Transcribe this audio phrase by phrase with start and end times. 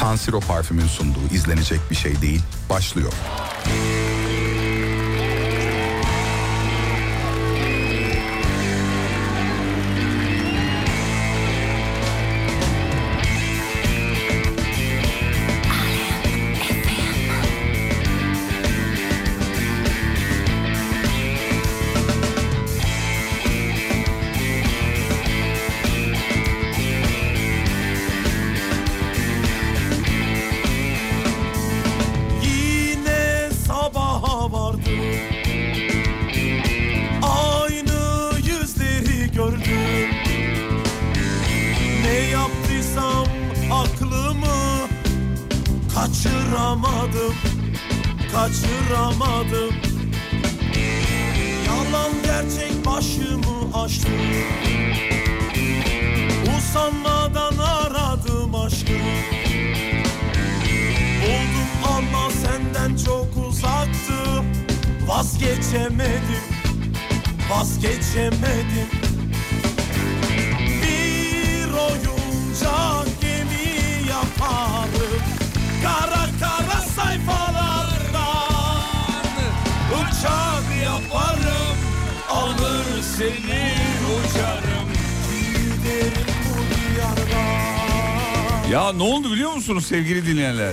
[0.00, 3.12] San Siro parfümün sunduğu izlenecek bir şey değil başlıyor.
[89.90, 90.72] Sevgili dinleyenler?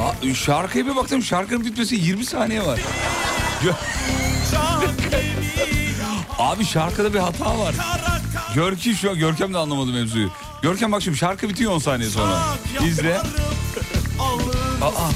[0.00, 2.80] Aa, şarkıya bir baktım şarkının bitmesi 20 saniye var.
[6.38, 7.74] Abi şarkıda bir hata var.
[8.54, 10.30] Görkem şu an Görkem de anlamadı mevzuyu.
[10.62, 12.42] Görkem bak şimdi şarkı bitiyor 10 saniye sonra.
[12.86, 13.18] İzle.
[14.82, 15.10] Aa.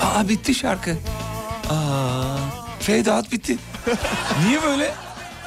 [0.00, 0.96] Aa bitti şarkı.
[1.70, 2.36] Aa
[3.08, 3.58] out bitti.
[4.46, 4.94] Niye böyle?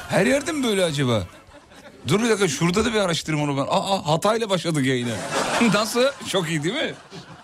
[0.08, 1.26] Her yerde mi böyle acaba?
[2.08, 3.66] Dur bir dakika şurada da bir araştırayım onu ben.
[3.68, 5.14] Aa hatayla başladık yayına.
[5.74, 6.04] Nasıl?
[6.28, 6.94] Çok iyi değil mi?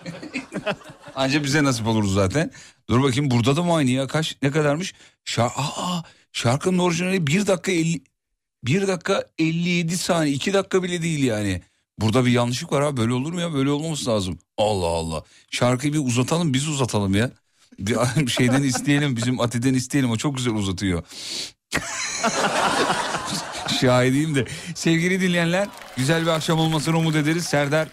[1.15, 2.51] Anca bize nasip olur zaten.
[2.89, 4.07] Dur bakayım burada da mı aynı ya?
[4.07, 4.93] Kaç ne kadarmış?
[5.25, 8.01] Şar Aa, şarkının orijinali 1 dakika 50
[8.63, 11.61] 1 dakika 57 saniye 2 dakika bile değil yani.
[11.99, 13.53] Burada bir yanlışlık var abi böyle olur mu ya?
[13.53, 14.39] Böyle olmaması lazım.
[14.57, 15.23] Allah Allah.
[15.51, 17.31] Şarkıyı bir uzatalım biz uzatalım ya.
[17.79, 17.97] Bir
[18.27, 21.03] şeyden isteyelim bizim Ati'den isteyelim o çok güzel uzatıyor.
[23.81, 24.45] Şahidiyim de.
[24.75, 27.45] Sevgili dinleyenler güzel bir akşam olmasını umut ederiz.
[27.45, 27.87] Serdar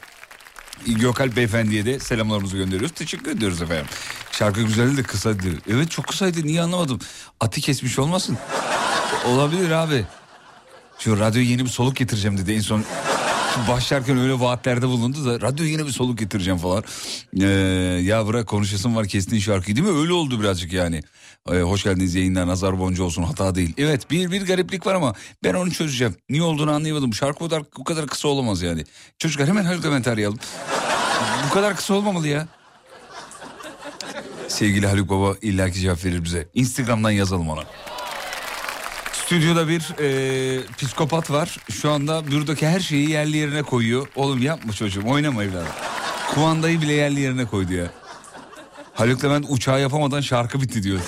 [0.87, 2.95] Gökalp Beyefendi'ye de selamlarımızı gönderiyoruz.
[2.95, 3.87] Teşekkür ediyoruz efendim.
[4.33, 5.43] Şarkı güzeldi de kısaydı.
[5.71, 6.99] Evet çok kısaydı niye anlamadım.
[7.41, 8.39] Ati kesmiş olmasın?
[9.27, 10.05] Olabilir abi.
[10.99, 12.85] Şu radyoya yeni bir soluk getireceğim dedi en son.
[13.69, 16.85] Başlarken öyle vaatlerde bulundu da radyoya yeni bir soluk getireceğim falan.
[17.41, 17.47] Ee,
[18.03, 19.99] ya bırak konuşasın var kestiğin şarkıyı değil mi?
[19.99, 21.03] Öyle oldu birazcık yani.
[21.51, 23.75] Ee, hoş geldiniz yayınlar nazar boncu olsun hata değil.
[23.79, 26.15] Evet bir bir gariplik var ama ben onu çözeceğim.
[26.31, 27.15] Niye olduğunu anlayamadım.
[27.15, 28.85] Şarkı bu kadar, bu kadar kısa olamaz yani.
[29.19, 30.39] Çocuklar hemen Haluk Levent arayalım.
[31.51, 32.47] bu kadar kısa olmamalı ya.
[34.49, 36.49] Sevgili Haluk Baba illaki cevap verir bize.
[36.55, 37.65] Instagram'dan yazalım ona.
[39.31, 41.57] Stüdyoda bir e, psikopat var.
[41.71, 44.09] Şu anda buradaki her şeyi yerli yerine koyuyor.
[44.17, 45.73] Oğlum yapma çocuğum oynama evladım.
[46.35, 47.87] Kumandayı bile yerli yerine koydu ya.
[48.95, 51.01] Haluk Levent uçağı yapamadan şarkı bitti diyor.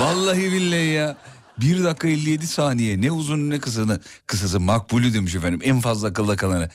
[0.00, 1.16] Vallahi billahi ya.
[1.60, 6.36] 1 dakika 57 saniye ne uzun ne kısası kısası makbulü demiş efendim en fazla akılda
[6.36, 6.68] kalanı.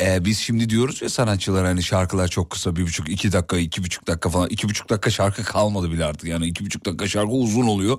[0.00, 3.84] Ee, biz şimdi diyoruz ya sanatçılar hani şarkılar çok kısa bir buçuk iki dakika iki
[3.84, 7.32] buçuk dakika falan iki buçuk dakika şarkı kalmadı bile artık yani iki buçuk dakika şarkı
[7.32, 7.98] uzun oluyor.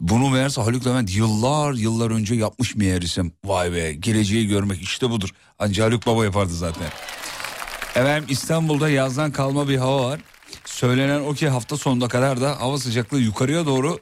[0.00, 5.28] Bunu meğerse Haluk Levent yıllar yıllar önce yapmış meğersem vay be geleceği görmek işte budur.
[5.58, 6.86] Ancak Haluk Baba yapardı zaten.
[7.94, 10.20] Efendim İstanbul'da yazdan kalma bir hava var.
[10.64, 14.00] Söylenen o ki hafta sonuna kadar da hava sıcaklığı yukarıya doğru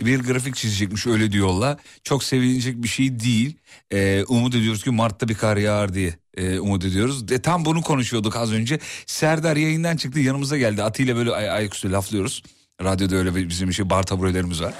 [0.00, 1.76] bir grafik çizecekmiş öyle diyorlar.
[2.04, 3.56] Çok sevinecek bir şey değil.
[3.90, 7.28] Ee, umut ediyoruz ki Mart'ta bir kar yağar diye e, umut ediyoruz.
[7.28, 8.78] De, tam bunu konuşuyorduk az önce.
[9.06, 10.82] Serdar yayından çıktı yanımıza geldi.
[10.82, 12.42] Atıyla böyle ay ayaküstü laflıyoruz.
[12.82, 14.74] Radyoda öyle bizim şey bar taburelerimiz var.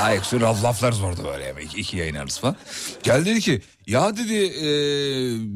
[0.00, 2.56] Ayaküstü laf, laflarız orada böyle yani iki, iki yayın arası falan.
[3.02, 4.68] Geldi dedi ki ya dedi e,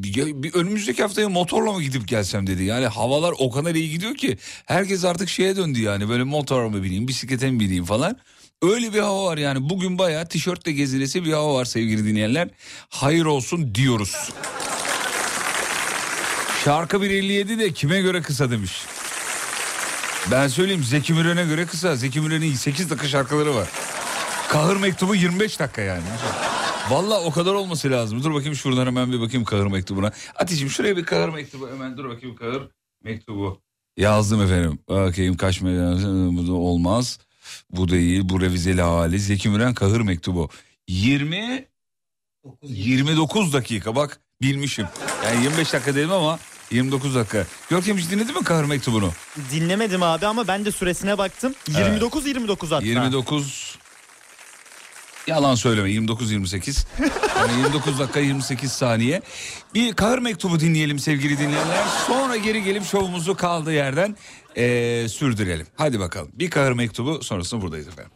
[0.03, 2.65] bir- bir önümüzdeki haftaya motorla mı gidip gelsem dedi.
[2.65, 6.83] Yani havalar o kadar iyi gidiyor ki herkes artık şeye döndü yani böyle motora mı
[6.83, 8.17] bineyim bisiklete mi bineyim falan.
[8.63, 12.49] Öyle bir hava var yani bugün bayağı tişörtle gezilesi bir hava var sevgili dinleyenler.
[12.89, 14.31] Hayır olsun diyoruz.
[16.65, 18.73] Şarkı 1.57 de kime göre kısa demiş.
[20.31, 21.97] Ben söyleyeyim Zeki Müren'e göre kısa.
[21.97, 23.69] Zeki Müren'in 8 dakika şarkıları var.
[24.49, 26.03] Kahır mektubu 25 dakika yani.
[26.91, 28.23] Valla o kadar olması lazım.
[28.25, 30.13] Dur bakayım şuradan hemen bir bakayım kahır mektubuna.
[30.37, 32.63] Aticim şuraya bir kahır mektubu hemen dur bakayım kahır
[33.05, 33.61] mektubu.
[33.97, 34.79] Yazdım efendim.
[34.89, 37.19] Bakayım kaç me- bu da olmaz.
[37.71, 39.21] Bu değil bu revizeli hali.
[39.21, 40.49] Zeki Müren kahır mektubu.
[40.89, 41.67] 20
[42.63, 44.87] 29 dakika bak bilmişim.
[45.25, 46.39] Yani 25 dakika dedim ama
[46.71, 47.47] 29 dakika.
[47.71, 49.13] Görkem hiç dinledin mi kahır mektubunu?
[49.51, 51.55] Dinlemedim abi ama ben de süresine baktım.
[51.69, 52.85] 29 29 hatta.
[52.85, 53.79] 29
[55.27, 56.87] Yalan söyleme 29 28.
[57.39, 59.23] Yani 29 dakika 28 saniye.
[59.75, 61.85] Bir kahır mektubu dinleyelim sevgili dinleyenler.
[62.07, 64.17] Sonra geri gelip şovumuzu kaldığı yerden
[64.57, 65.67] eee, sürdürelim.
[65.77, 66.29] Hadi bakalım.
[66.33, 68.13] Bir kahır mektubu sonrasında buradayız efendim.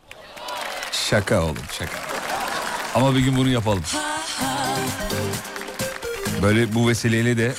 [0.92, 1.98] Şaka oğlum şaka.
[2.94, 3.82] Ama bir gün bunu yapalım.
[6.42, 7.54] Böyle bu vesileyle de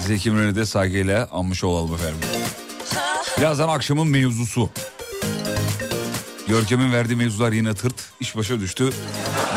[0.00, 2.18] Zeki Müren'i de saygıyla anmış olalım efendim.
[3.38, 4.70] Birazdan akşamın mevzusu.
[6.48, 7.94] Görkem'in verdiği mevzular yine tırt.
[8.20, 8.90] İş başa düştü.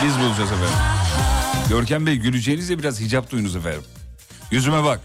[0.03, 0.77] Biz bulacağız efendim.
[1.69, 3.83] Görkem Bey güleceğinizde biraz hicap duyunuz efendim.
[4.51, 4.99] Yüzüme bak.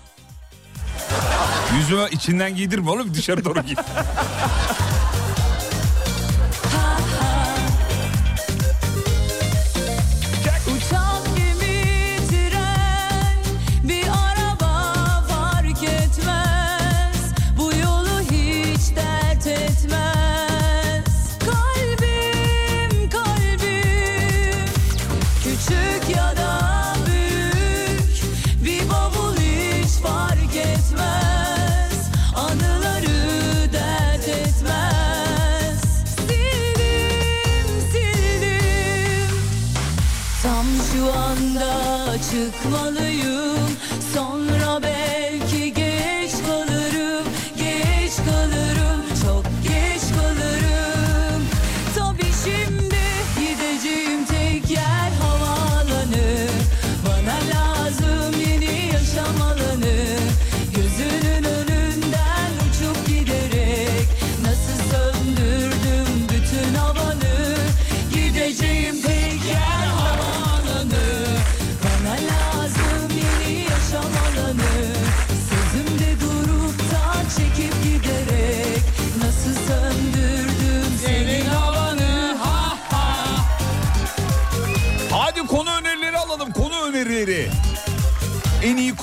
[1.77, 3.79] Yüzüme içinden giydirme oğlum dışarı doğru git.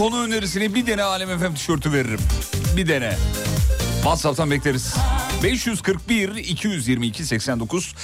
[0.01, 2.19] konu önerisini bir dene Alem FM tişörtü veririm.
[2.77, 3.13] Bir dene.
[3.95, 4.95] WhatsApp'tan bekleriz.
[5.43, 7.95] 541 222 89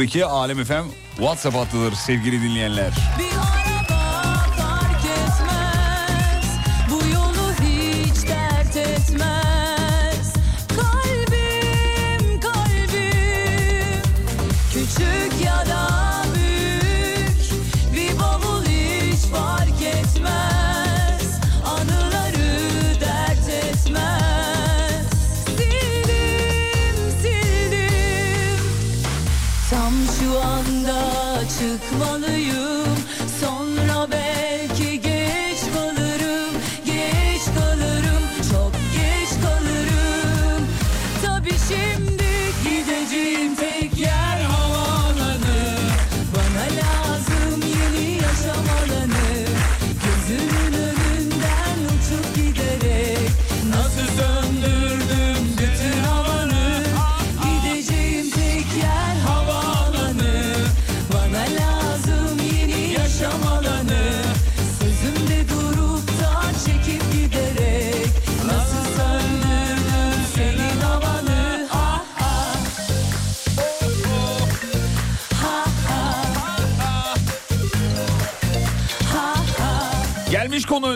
[0.00, 0.84] 02 Alem FM
[1.16, 2.92] WhatsApp hattıdır sevgili dinleyenler.
[3.18, 3.65] Bir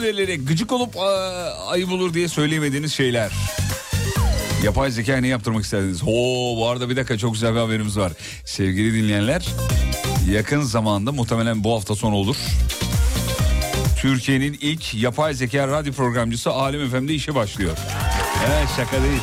[0.00, 3.32] Önerileri gıcık olup aa, ayıp olur diye söyleyemediğiniz şeyler.
[4.64, 6.02] Yapay zeka ne yaptırmak isterdiniz?
[6.06, 8.12] Oo bu arada bir dakika çok güzel bir haberimiz var.
[8.44, 9.46] Sevgili dinleyenler
[10.30, 12.36] yakın zamanda muhtemelen bu hafta sonu olur.
[14.00, 17.76] Türkiye'nin ilk yapay zeka radyo programcısı Alem FM'de işe başlıyor.
[18.46, 19.20] Evet şaka değil.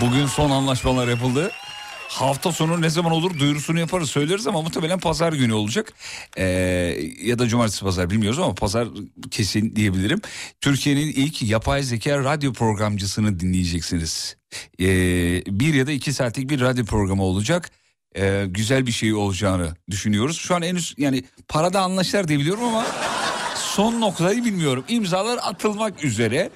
[0.00, 1.50] Bugün son anlaşmalar yapıldı.
[2.14, 5.92] Hafta sonu ne zaman olur duyurusunu yaparız söyleriz ama muhtemelen pazar günü olacak.
[6.36, 6.44] Ee,
[7.22, 8.88] ya da cumartesi pazar bilmiyoruz ama pazar
[9.30, 10.20] kesin diyebilirim.
[10.60, 14.36] Türkiye'nin ilk yapay zeka radyo programcısını dinleyeceksiniz.
[14.80, 14.86] Ee,
[15.46, 17.70] bir ya da iki saatlik bir radyo programı olacak.
[18.16, 20.38] Ee, güzel bir şey olacağını düşünüyoruz.
[20.38, 22.86] Şu an henüz yani parada anlaşlar diye biliyorum ama
[23.54, 24.84] son noktayı bilmiyorum.
[24.88, 26.50] İmzalar atılmak üzere.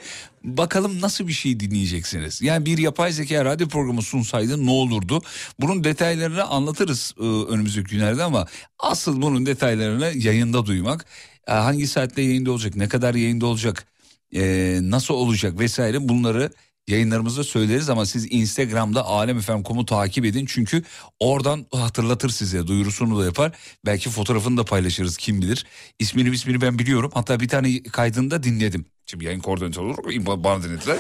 [0.57, 2.43] Bakalım nasıl bir şey dinleyeceksiniz.
[2.43, 5.23] Yani bir yapay zeka radyo programı sunsaydı ne olurdu?
[5.61, 8.47] Bunun detaylarını anlatırız e, önümüzdeki günlerde ama
[8.79, 11.07] asıl bunun detaylarını yayında duymak.
[11.49, 13.87] E, hangi saatte yayında olacak, ne kadar yayında olacak,
[14.35, 16.51] e, nasıl olacak vesaire bunları
[16.89, 20.47] yayınlarımızda söyleriz ama siz Instagram'da alemfm.com'u takip edin.
[20.49, 20.83] Çünkü
[21.21, 23.53] oradan hatırlatır size duyurusunu da yapar.
[23.87, 25.67] Belki fotoğrafını da paylaşırız kim bilir.
[25.99, 27.11] İsmini ismini ben biliyorum.
[27.15, 28.87] Hatta bir tane kaydını da dinledim.
[29.11, 30.97] Şimdi yayın koordinatörü olarak bana dinlediler.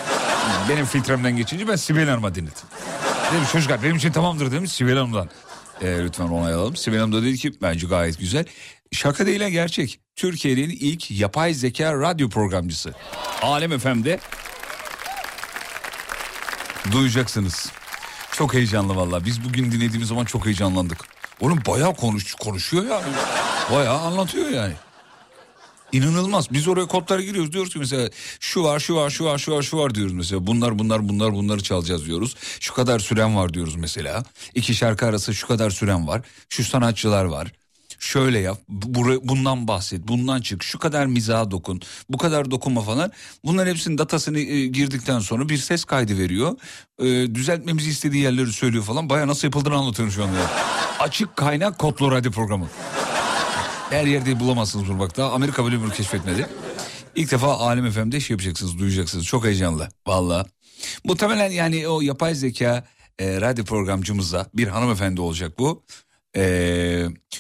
[0.69, 2.63] Benim filtremden geçince ben Sibel Hanım'a dinledim.
[3.33, 5.31] Dedim çocuklar benim için tamamdır demiş Sibel Hanım'dan.
[5.83, 6.77] Ee, lütfen onay alalım.
[6.77, 8.45] Sibel Hanım da dedi ki bence gayet güzel.
[8.93, 10.01] Şaka değil ha, gerçek.
[10.17, 12.95] Türkiye'nin ilk yapay zeka radyo programcısı.
[13.43, 14.21] Alem FM'de
[16.93, 17.73] duyacaksınız.
[18.33, 19.25] Çok heyecanlı valla.
[19.25, 20.99] Biz bugün dinlediğimiz zaman çok heyecanlandık.
[21.41, 23.13] Oğlum bayağı konuş, konuşuyor yani.
[23.73, 24.75] Bayağı anlatıyor yani.
[25.93, 26.53] İnanılmaz.
[26.53, 28.09] Biz oraya kodlara giriyoruz diyoruz ki mesela
[28.41, 30.47] şu var şu var şu var şu var şu var diyoruz mesela.
[30.47, 32.37] Bunlar bunlar bunlar bunları çalacağız diyoruz.
[32.61, 34.25] Şu kadar süren var diyoruz mesela.
[34.55, 36.23] İki şarkı arası şu kadar süren var.
[36.49, 37.53] Şu sanatçılar var.
[38.01, 43.13] Şöyle yap, bu- bundan bahset, bundan çık, şu kadar mizaha dokun, bu kadar dokunma falan.
[43.45, 46.57] Bunların hepsinin datasını e, girdikten sonra bir ses kaydı veriyor.
[46.99, 47.05] E,
[47.35, 49.11] düzeltmemizi istediği yerleri söylüyor falan.
[49.11, 50.37] Baya nasıl yapıldığını anlatıyorum şu anda.
[50.99, 52.67] Açık kaynak kodlu radyo programı.
[53.91, 56.47] Her yerde bulamazsınız bunu bak Amerika böyle bir keşfetmedi.
[57.15, 59.25] İlk defa Alem FM'de şey yapacaksınız, duyacaksınız.
[59.27, 60.47] Çok heyecanlı valla.
[61.05, 62.85] Muhtemelen yani o yapay zeka
[63.19, 65.83] e, radyo programcımıza bir hanımefendi olacak bu.
[66.37, 66.43] E,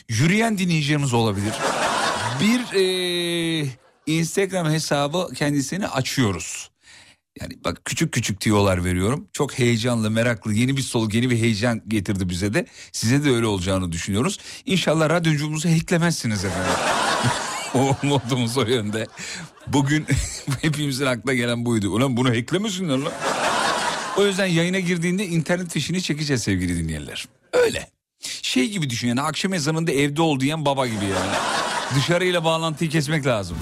[0.09, 1.55] yürüyen dinleyicilerimiz olabilir.
[2.40, 3.69] Bir e,
[4.07, 6.68] Instagram hesabı kendisini açıyoruz.
[7.40, 9.28] Yani bak küçük küçük tiyolar veriyorum.
[9.33, 12.66] Çok heyecanlı, meraklı, yeni bir soluk, yeni bir heyecan getirdi bize de.
[12.92, 14.38] Size de öyle olacağını düşünüyoruz.
[14.66, 16.73] İnşallah radyocumuzu hacklemezsiniz efendim.
[17.75, 19.07] o modumuz o yönde.
[19.66, 20.07] Bugün
[20.62, 21.90] hepimizin aklına gelen buydu.
[21.90, 23.12] Ulan bunu hacklemesinler lan.
[24.16, 27.28] O yüzden yayına girdiğinde internet fişini çekeceğiz sevgili dinleyenler.
[27.52, 27.90] Öyle.
[28.42, 31.37] Şey gibi düşün yani akşam ezanında evde ol diyen baba gibi yani.
[31.97, 33.57] Dışarıyla bağlantıyı kesmek lazım.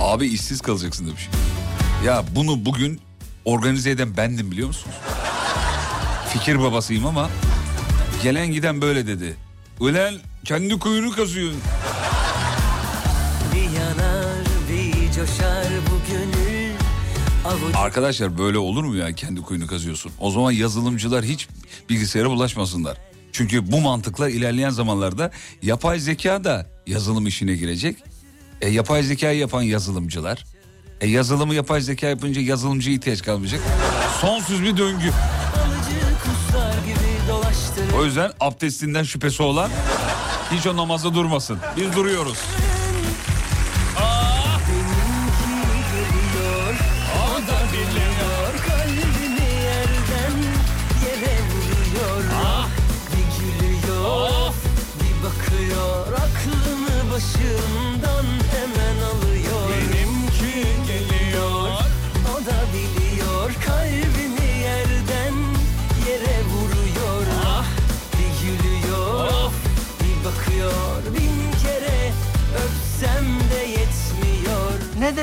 [0.00, 1.28] Abi işsiz kalacaksın demiş.
[2.04, 3.00] Ya bunu bugün
[3.44, 4.96] organize eden bendim biliyor musunuz?
[6.32, 7.30] Fikir babasıyım ama
[8.22, 9.36] gelen giden böyle dedi.
[9.80, 10.14] Ulan
[10.44, 11.60] kendi kuyunu kazıyorsun.
[13.54, 16.72] Bir yanar bir coşar bu gönül
[17.44, 20.12] avuç Arkadaşlar böyle olur mu ya kendi kuyunu kazıyorsun?
[20.18, 21.48] O zaman yazılımcılar hiç
[21.88, 22.96] bilgisayara bulaşmasınlar.
[23.32, 25.30] Çünkü bu mantıkla ilerleyen zamanlarda
[25.62, 27.96] yapay zeka da yazılım işine girecek.
[28.60, 30.44] E, yapay zekayı yapan yazılımcılar.
[31.00, 33.60] E, yazılımı yapay zeka yapınca yazılımcıya ihtiyaç kalmayacak.
[34.20, 35.12] Sonsuz bir döngü.
[37.98, 39.70] O yüzden abdestinden şüphesi olan
[40.52, 41.58] hiç o namazda durmasın.
[41.76, 42.38] Biz duruyoruz.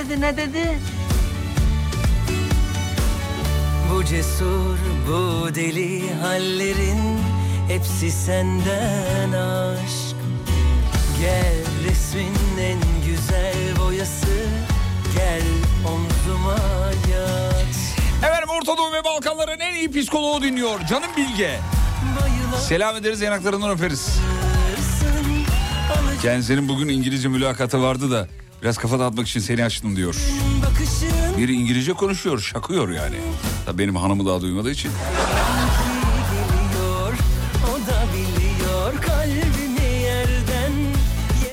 [0.09, 0.79] Dedi ne dedi?
[3.91, 7.19] Bu cesur bu deli hallerin
[7.67, 10.15] hepsi senden aşk
[11.21, 14.45] Gel resmin en güzel boyası
[15.15, 15.43] gel
[15.85, 16.57] omzuma
[17.11, 17.77] yat
[18.17, 20.79] Efendim Orta Doğu ve Balkanların en iyi psikoloğu dinliyor.
[20.89, 21.59] Canım Bilge.
[22.67, 24.19] Selam ederiz yanaklarından öperiz.
[26.21, 28.27] Kendisinin bugün İngilizce mülakatı vardı da
[28.61, 30.15] biraz kafa dağıtmak için seni açtım diyor.
[31.37, 33.15] Biri İngilizce konuşuyor, şakıyor yani.
[33.65, 34.91] Tabii benim hanımı daha duymadığı için.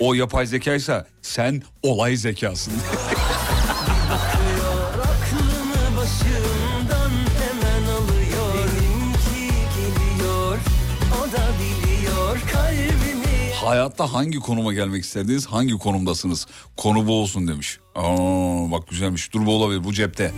[0.01, 2.73] O yapay zekaysa sen olay zekasın.
[13.65, 16.47] Hayatta hangi konuma gelmek isterdiniz, hangi konumdasınız?
[16.77, 17.79] Konu bu olsun demiş.
[17.95, 19.33] Aa, bak güzelmiş.
[19.33, 20.33] Dur bu olabilir bu cepte.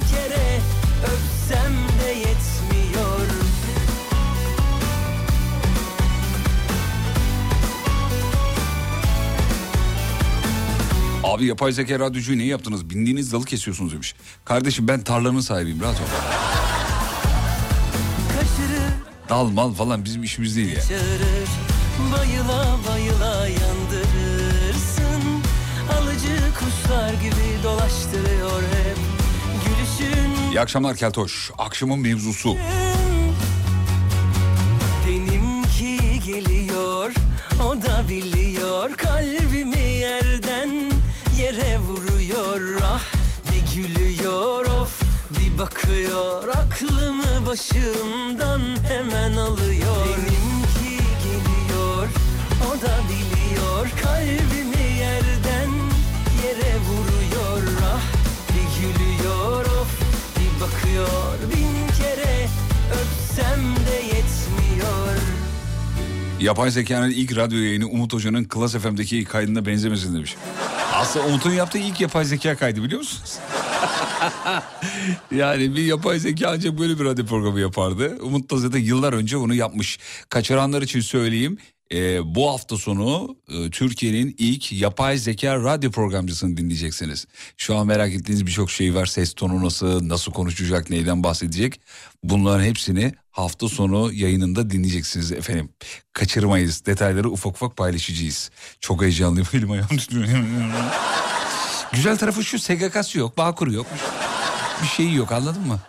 [11.25, 12.91] Abi yapay zeka radyocuyu niye yaptınız?
[12.91, 14.15] Bindiğiniz dalı kesiyorsunuz demiş.
[14.45, 16.05] Kardeşim ben tarlanın sahibiyim rahat ol.
[19.29, 20.83] Dal mal falan bizim işimiz değil ya.
[22.13, 22.66] Bayıla
[27.87, 28.97] gibi dolaştırıyor hep
[29.65, 30.51] Gülüşün.
[30.51, 31.51] İyi akşamlar Keltoş.
[31.59, 32.57] Akşamın mevzusu.
[35.09, 37.13] Benimki geliyor
[37.65, 38.97] o da biliyor.
[38.97, 40.93] Kalbimi yerden
[41.39, 42.81] yere vuruyor.
[42.85, 43.03] Ah
[43.53, 46.49] bir gülüyor of Bir bakıyor.
[46.49, 50.07] Aklımı başımdan hemen alıyor.
[50.07, 52.09] Benimki geliyor
[52.63, 53.89] o da biliyor.
[54.03, 54.76] Kalbimi
[60.97, 62.49] bakıyor Bin kere
[62.93, 65.17] öpsem de yetmiyor
[66.41, 70.37] Yapay zekanın ilk radyo yayını Umut Hoca'nın Klas FM'deki kaydına benzemesin demiş.
[70.95, 73.39] Aslında Umut'un yaptığı ilk yapay zeka kaydı biliyor musunuz?
[75.31, 78.19] yani bir yapay zeka ancak böyle bir radyo programı yapardı.
[78.23, 79.99] Umut da zaten yıllar önce bunu yapmış.
[80.29, 81.59] Kaçıranlar için söyleyeyim.
[81.93, 87.27] Ee, bu hafta sonu e, Türkiye'nin ilk yapay zeka radyo programcısını dinleyeceksiniz.
[87.57, 89.07] Şu an merak ettiğiniz birçok şey var.
[89.07, 91.81] Ses tonu nasıl, nasıl konuşacak, neyden bahsedecek.
[92.23, 95.69] Bunların hepsini hafta sonu yayınında dinleyeceksiniz efendim.
[96.13, 96.87] Kaçırmayız.
[96.87, 98.51] Detayları ufak ufak paylaşacağız.
[98.81, 99.49] Çok heyecanlıyım.
[99.55, 99.89] Elim ayağım.
[101.93, 103.87] Güzel tarafı şu SGK'sı yok, Bağkur yok.
[104.83, 105.81] Bir şeyi yok anladın mı?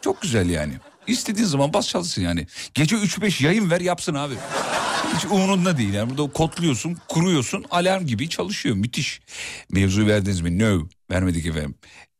[0.00, 0.74] Çok güzel yani.
[1.06, 2.46] İstediğin zaman bas çalışsın yani.
[2.74, 4.34] Gece 3-5 yayın ver yapsın abi.
[5.16, 6.10] Hiç umurunda değil yani.
[6.10, 8.76] Burada kodluyorsun, kuruyorsun, alarm gibi çalışıyor.
[8.76, 9.20] Müthiş.
[9.70, 10.58] Mevzuyu verdiniz mi?
[10.58, 10.88] No.
[11.10, 11.74] Vermedik efendim.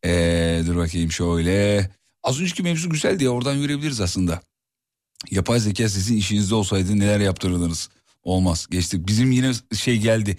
[0.04, 1.90] Ee, dur bakayım şöyle.
[2.22, 4.40] Az önceki mevzu güzeldi ya oradan yürüyebiliriz aslında.
[5.30, 7.88] Yapay zeka sizin işinizde olsaydı neler yaptırırdınız?
[8.22, 8.66] Olmaz.
[8.70, 9.06] Geçtik.
[9.08, 10.36] Bizim yine şey geldi.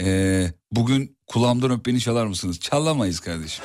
[0.00, 2.60] Ee, bugün kulağımdan öp beni çalar mısınız?
[2.60, 3.64] Çalamayız kardeşim.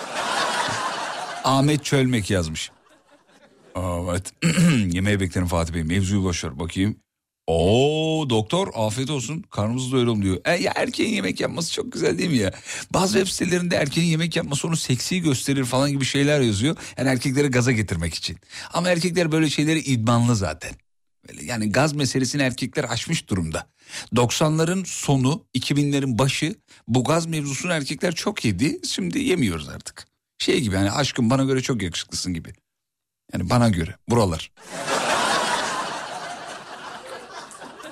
[1.44, 2.72] Ahmet Çölmek yazmış.
[3.76, 4.34] Evet.
[4.94, 5.84] Yemeğe beklerim Fatih Bey.
[5.84, 6.96] Mevzuyu boşver bakayım.
[7.48, 10.38] Oo doktor afiyet olsun karnımızı doyuralım diyor.
[10.46, 12.54] E, ya erkeğin yemek yapması çok güzel değil mi ya?
[12.94, 16.78] Bazı web sitelerinde erkeğin yemek yapması onu seksi gösterir falan gibi şeyler yazıyor.
[16.98, 18.38] Yani erkekleri gaza getirmek için.
[18.74, 20.72] Ama erkekler böyle şeyleri idmanlı zaten.
[21.42, 23.68] Yani gaz meselesini erkekler aşmış durumda.
[24.16, 26.56] 90'ların sonu 2000'lerin başı
[26.88, 28.80] bu gaz mevzusunu erkekler çok yedi.
[28.88, 30.06] Şimdi yemiyoruz artık.
[30.38, 32.54] Şey gibi yani aşkım bana göre çok yakışıklısın gibi.
[33.34, 34.52] Yani bana göre buralar.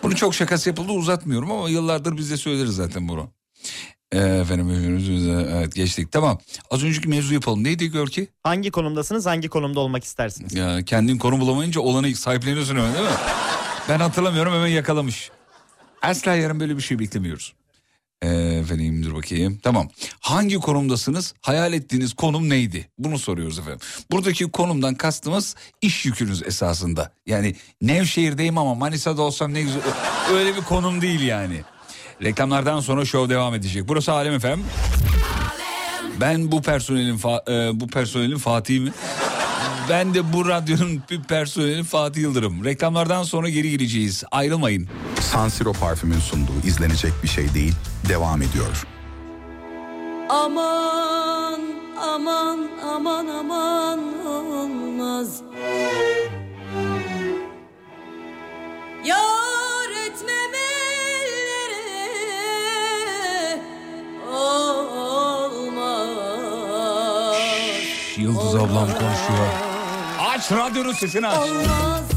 [0.04, 3.30] Bunu çok şakası yapıldı uzatmıyorum ama yıllardır biz de söyleriz zaten bunu.
[4.12, 4.70] Ee, efendim
[5.56, 6.40] evet geçtik tamam.
[6.72, 7.64] Az önceki mevzu yapalım.
[7.64, 8.28] Neydi Görki?
[8.44, 10.54] Hangi konumdasınız, hangi konumda olmak istersiniz?
[10.54, 13.12] Ya kendin konu bulamayınca olanı sahipleniyorsun hemen değil mi?
[13.90, 15.32] ben hatırlamıyorum hemen yakalamış.
[16.02, 17.54] Asla yarın böyle bir şey beklemiyoruz.
[18.22, 19.60] Efendim dur bakayım.
[19.64, 19.90] Tamam.
[20.20, 21.34] Hangi konumdasınız?
[21.42, 22.90] Hayal ettiğiniz konum neydi?
[22.98, 23.80] Bunu soruyoruz efendim.
[24.12, 27.12] Buradaki konumdan kastımız iş yükünüz esasında.
[27.26, 29.82] Yani Nevşehir'deyim ama Manisa'da olsam ne güzel.
[30.34, 31.62] Öyle bir konum değil yani.
[32.24, 33.88] Reklamlardan sonra show devam edecek.
[33.88, 34.66] Burası Alem efendim.
[36.22, 38.92] Ben bu personelin fa- e, bu personelin Fatih'i mi?
[39.92, 42.66] Ben de bu radyonun bir personeli Fatih Yıldırım.
[42.66, 44.24] Reklamlardan sonra geri geleceğiz.
[44.32, 44.88] Ayrılmayın.
[45.20, 47.74] Sansiro parfümün sunduğu izlenecek bir şey değil
[48.10, 48.88] devam ediyor.
[50.30, 51.62] Aman
[52.14, 52.60] aman
[52.96, 55.42] aman aman olmaz
[59.06, 61.82] Yar etmem ellere
[64.34, 64.98] olmaz
[68.18, 69.71] Yıldız ablam konuşuyor.
[70.42, 71.38] Aç radyonun sesini aç.
[71.50, 72.11] Olmaz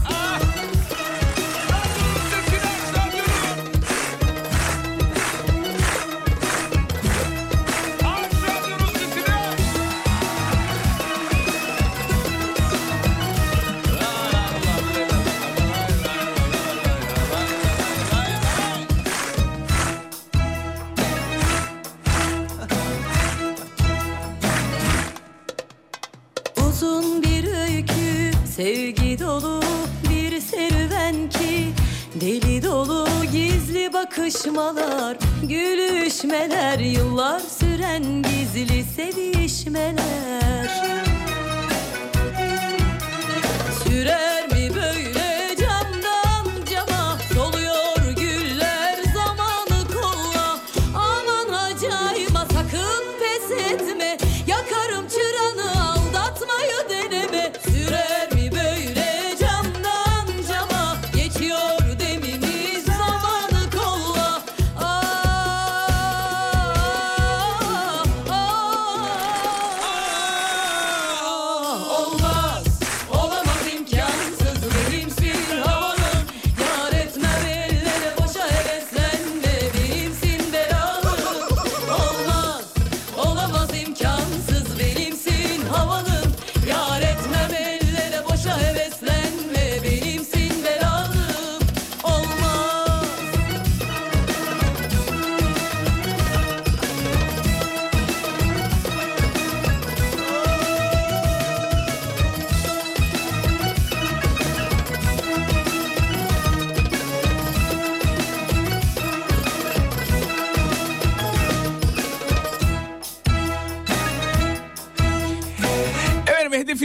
[34.19, 40.69] bakışmalar, gülüşmeler Yıllar süren gizli sevişmeler.
[43.85, 44.44] Sürer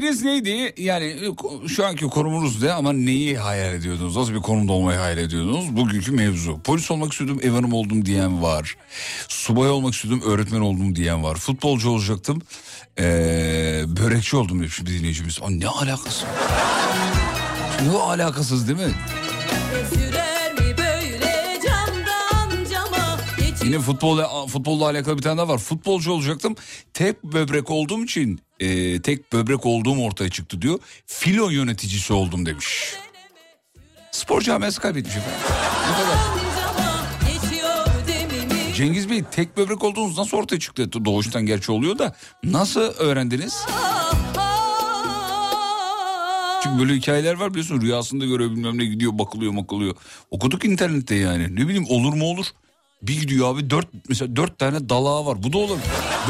[0.09, 0.73] hedefiniz neydi?
[0.77, 1.15] Yani
[1.67, 4.15] şu anki konumunuz ne ama neyi hayal ediyordunuz?
[4.15, 5.75] Nasıl bir konumda olmayı hayal ediyordunuz?
[5.77, 6.59] Bugünkü mevzu.
[6.63, 8.77] Polis olmak istiyordum, ev hanımı oldum diyen var.
[9.27, 11.35] Subay olmak istiyordum, öğretmen oldum diyen var.
[11.35, 12.41] Futbolcu olacaktım,
[12.99, 15.39] ee, börekçi oldum demiş bir dinleyicimiz.
[15.41, 16.25] Aa, ne alakası?
[17.91, 18.93] Ne alakasız değil mi?
[23.69, 25.57] Yine futbolla, futbolla alakalı bir tane daha var.
[25.57, 26.55] Futbolcu olacaktım.
[26.93, 30.79] Tek böbrek olduğum için e, tek böbrek olduğum ortaya çıktı diyor.
[31.05, 32.93] Filo yöneticisi oldum demiş.
[34.11, 35.39] Spor camiası kaybetmiş efendim.
[35.89, 36.17] Bu kadar.
[38.75, 41.05] Cengiz Bey tek böbrek olduğunuz nasıl ortaya çıktı?
[41.05, 43.65] Doğuştan gerçi oluyor da nasıl öğrendiniz?
[46.63, 49.95] Çünkü böyle hikayeler var biliyorsun rüyasında görüyor bilmem ne gidiyor bakılıyor makılıyor.
[50.31, 52.45] Okuduk internette yani ne bileyim olur mu olur.
[53.01, 55.77] Bir gidiyor abi dört mesela dört tane dalağı var bu da olur.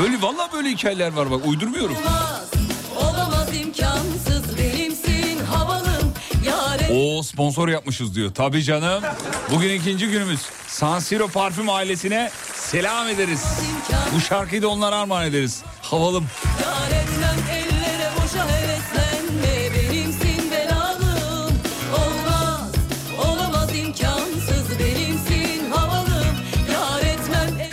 [0.02, 1.96] Böyle vallahi böyle hikayeler var bak uydurmuyorum.
[1.96, 2.50] Olamaz,
[2.98, 6.14] olamaz imkansız benimsin havalım
[6.46, 8.34] Yâre O sponsor yapmışız diyor.
[8.34, 9.04] Tabii canım.
[9.52, 10.40] Bugün ikinci günümüz.
[10.68, 13.44] San Siro Parfüm ailesine selam ederiz.
[14.16, 15.64] Bu şarkıyı da onlara armağan ederiz.
[15.82, 16.26] Havalım.
[16.64, 17.69] Yar etmem ellere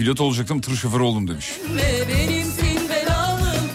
[0.06, 1.52] Pilot olacaktım tır şoförü oldum demiş.
[2.88, 3.70] belalım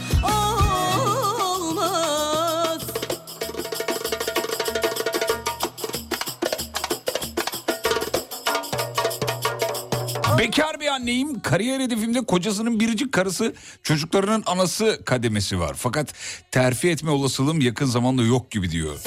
[10.38, 11.40] Bekar bir anneyim.
[11.40, 15.74] Kariyer hedefimde kocasının biricik karısı, çocuklarının anası kademesi var.
[15.78, 16.14] Fakat
[16.52, 19.00] terfi etme olasılığım yakın zamanda yok gibi diyor.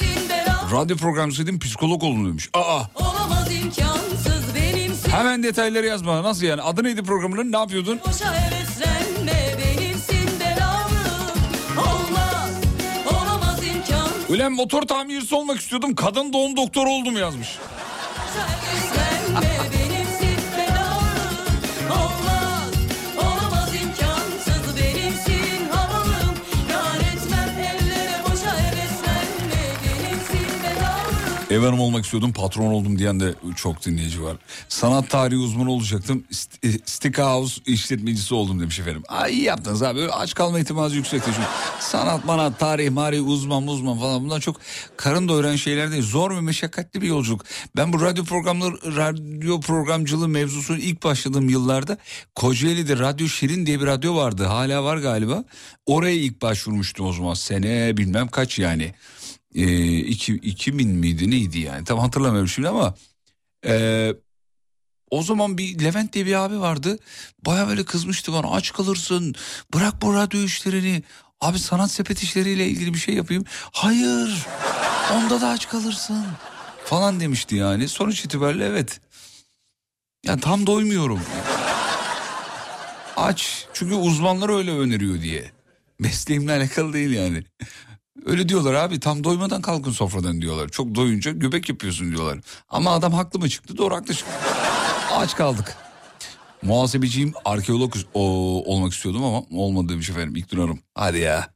[0.72, 2.50] Radyo programcısıydım psikolog oldum demiş.
[2.54, 3.23] Aa benimsin
[5.14, 6.22] hemen detayları yazma.
[6.22, 6.62] Nasıl yani?
[6.62, 7.52] Adı neydi programının?
[7.52, 8.00] Ne yapıyordun?
[14.28, 15.94] Ulan motor tamircisi olmak istiyordum.
[15.94, 17.48] Kadın doğum doktoru oldum yazmış.
[31.54, 34.36] Ev hanım olmak istiyordum patron oldum diyen de çok dinleyici var.
[34.68, 36.24] Sanat tarihi uzmanı olacaktım.
[36.32, 39.02] St- e, Steakhouse işletmecisi oldum demiş efendim.
[39.08, 40.12] Ay iyi yaptınız abi.
[40.12, 41.48] Aç kalma ihtimali yüksekti çünkü.
[41.80, 44.60] Sanat, manat, tarih, marih, uzman, uzman falan bunlar çok
[44.96, 46.02] karın doyuran şeyler değil.
[46.02, 47.44] Zor ve meşakkatli bir yolculuk.
[47.76, 51.98] Ben bu radyo programları, radyo programcılığı mevzusunu ilk başladığım yıllarda
[52.34, 54.44] Kocaeli'de Radyo Şirin diye bir radyo vardı.
[54.44, 55.44] Hala var galiba.
[55.86, 57.34] Oraya ilk başvurmuştum o zaman.
[57.34, 58.94] Sene bilmem kaç yani.
[59.54, 61.84] Ee, iki, 2000 miydi neydi yani?
[61.84, 62.94] Tam hatırlamıyorum şimdi ama
[63.66, 64.14] ee,
[65.10, 66.98] o zaman bir Levent diye bir abi vardı.
[67.46, 68.50] Baya böyle kızmıştı bana.
[68.50, 69.34] Aç kalırsın
[69.74, 71.02] bırak bu radyo işlerini.
[71.40, 73.44] Abi sanat sepet işleriyle ilgili bir şey yapayım.
[73.72, 74.46] Hayır
[75.12, 76.26] onda da aç kalırsın
[76.84, 77.88] falan demişti yani.
[77.88, 79.00] Sonuç itibariyle evet.
[80.24, 81.20] Yani tam doymuyorum.
[83.16, 85.50] Aç çünkü uzmanlar öyle öneriyor diye.
[85.98, 87.44] Mesleğimle alakalı değil yani
[88.26, 90.68] Öyle diyorlar abi tam doymadan kalkın sofradan diyorlar.
[90.68, 92.38] Çok doyunca göbek yapıyorsun diyorlar.
[92.68, 93.78] Ama adam haklı mı çıktı?
[93.78, 94.32] Doğru haklı çıktı.
[95.12, 95.76] Aç kaldık.
[96.62, 98.20] Muhasebeciyim arkeolog o,
[98.64, 100.78] olmak istiyordum ama olmadı demiş efendim İlknur Hanım.
[100.94, 101.54] Hadi ya.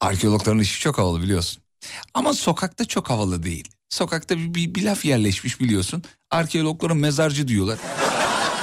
[0.00, 1.62] Arkeologların işi çok havalı biliyorsun.
[2.14, 3.68] Ama sokakta çok havalı değil.
[3.88, 6.02] Sokakta bir, bir, bir laf yerleşmiş biliyorsun.
[6.30, 7.78] Arkeologların mezarcı diyorlar.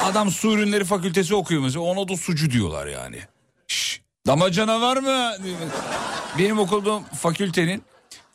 [0.03, 3.19] Adam su ürünleri fakültesi okuyor mesela ona da sucu diyorlar yani.
[3.67, 5.31] Şş, damacana var mı?
[6.39, 7.83] Benim okuduğum fakültenin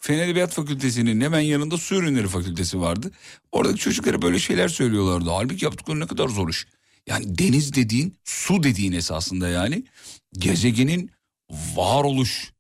[0.01, 3.11] Fen Edebiyat Fakültesi'nin hemen yanında su ürünleri fakültesi vardı.
[3.53, 5.31] Oradaki çocuklara böyle şeyler söylüyorlardı.
[5.31, 6.67] Halbuki yaptıkları ne kadar zor iş.
[7.07, 9.85] Yani deniz dediğin, su dediğin esasında yani
[10.33, 11.11] gezegenin
[11.51, 12.53] varoluş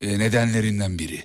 [0.00, 1.24] e, nedenlerinden biri.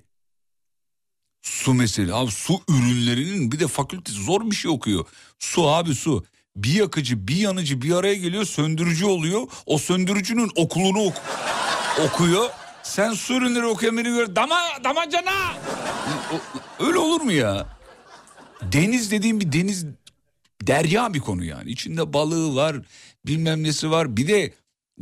[1.42, 2.14] Su meselesi.
[2.14, 5.06] Abi su ürünlerinin bir de fakültesi zor bir şey okuyor.
[5.40, 6.26] Su abi su.
[6.58, 9.48] Bir yakıcı bir yanıcı bir araya geliyor söndürücü oluyor.
[9.66, 11.22] O söndürücünün okulunu ok-
[12.06, 12.50] okuyor.
[12.84, 14.36] Sen su ürünleri okuyan biri gör.
[14.36, 15.54] Dama, damacana.
[16.80, 17.78] Öyle olur mu ya?
[18.62, 19.86] Deniz dediğim bir deniz
[20.62, 21.72] derya bir konu yani.
[21.72, 22.76] İçinde balığı var
[23.26, 24.18] bilmem nesi var.
[24.18, 24.54] Bir de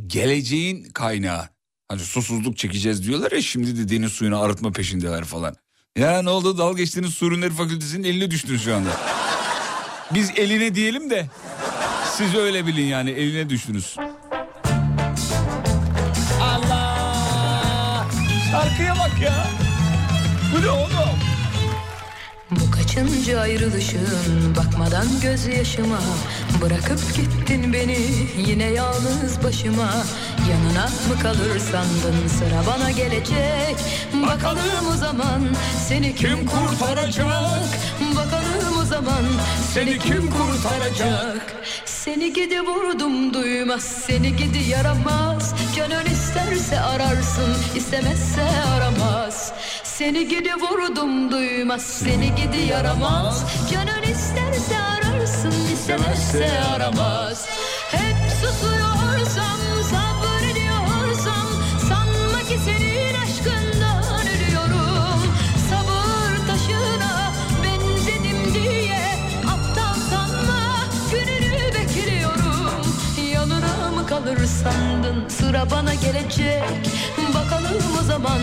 [0.08, 1.50] geleceğin kaynağı.
[1.88, 5.56] Hani susuzluk çekeceğiz diyorlar ya şimdi de deniz suyunu arıtma peşindeler falan.
[5.98, 8.90] Ya ne oldu dal geçtiğiniz su ürünleri fakültesinin eline düştünüz şu anda.
[10.14, 11.26] Biz eline diyelim de
[12.18, 13.96] siz öyle bilin yani eline düştünüz.
[16.42, 18.08] Allah!
[18.52, 19.48] Şarkıya bak ya.
[20.54, 21.20] Bu ne oğlum?
[22.52, 26.00] Bu kaçıncı ayrılışın bakmadan gözyaşıma
[26.62, 27.98] Bırakıp gittin beni
[28.48, 29.92] yine yalnız başıma
[30.50, 33.76] Yanına mı kalır sandın sıra bana gelecek
[34.28, 35.42] Bakalım o zaman
[35.88, 37.52] seni kim kurtaracak Bakalım
[38.02, 38.05] o
[38.96, 39.26] zaman
[39.74, 41.56] seni kim kurtaracak?
[41.86, 45.54] Seni gidi vurdum duymaz seni gidi yaramaz.
[45.76, 48.44] Canın isterse ararsın istemezse
[48.76, 49.52] aramaz.
[49.84, 53.44] Seni gidi vurdum duymaz seni gidi yaramaz.
[53.72, 57.46] Canın isterse ararsın istemezse aramaz
[75.56, 76.64] sıra bana gelecek
[77.36, 78.40] Bakalım o zaman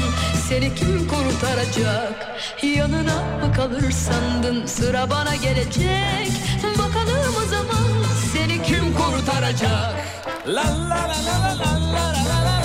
[0.49, 6.33] seni kim kurtaracak Yanına mı kalır sandın sıra bana gelecek
[6.79, 9.95] Bakalım o zaman seni kim kurtaracak
[10.47, 12.63] La la la la la la la la la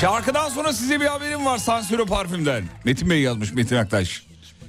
[0.00, 2.64] Şarkıdan sonra size bir haberim var sansürü parfümden.
[2.84, 4.27] Metin Bey yazmış Metin Aktaş.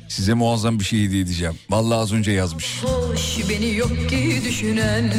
[0.10, 1.54] Size muazzam bir şey hediye edeceğim.
[1.70, 2.84] Vallahi az önce yazmış.
[2.84, 5.14] Hoş beni yok ki düşünen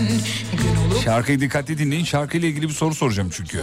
[0.53, 2.05] Gün olup Şarkıyı dikkatli dinleyin.
[2.05, 3.63] Şarkıyla ilgili bir soru soracağım çünkü.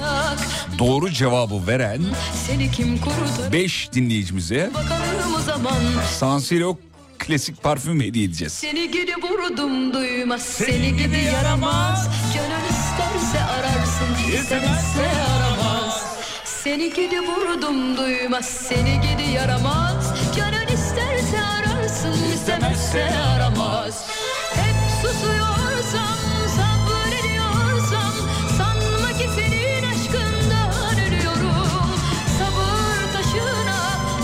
[0.79, 2.01] Doğru cevabı veren
[2.47, 4.71] seni kim kurtaracak 5 dinleyicimize
[6.19, 6.77] Sansiro
[7.19, 8.53] klasik parfüm hediye edeceğiz.
[8.53, 16.03] Seni gidi vurdum duymaz Seni gidi yaramaz Canın isterse ararsın istemezse aramaz
[16.45, 19.87] Seni gidi vurdum duymaz Seni gidi yaramaz
[22.07, 24.07] ararsın istemezse aramaz.
[24.55, 26.17] Hep susuyorsam
[26.57, 28.13] sabrediyorsam
[28.57, 31.89] Sanma ki senin aşkından ölüyorum
[32.37, 33.79] Sabır taşına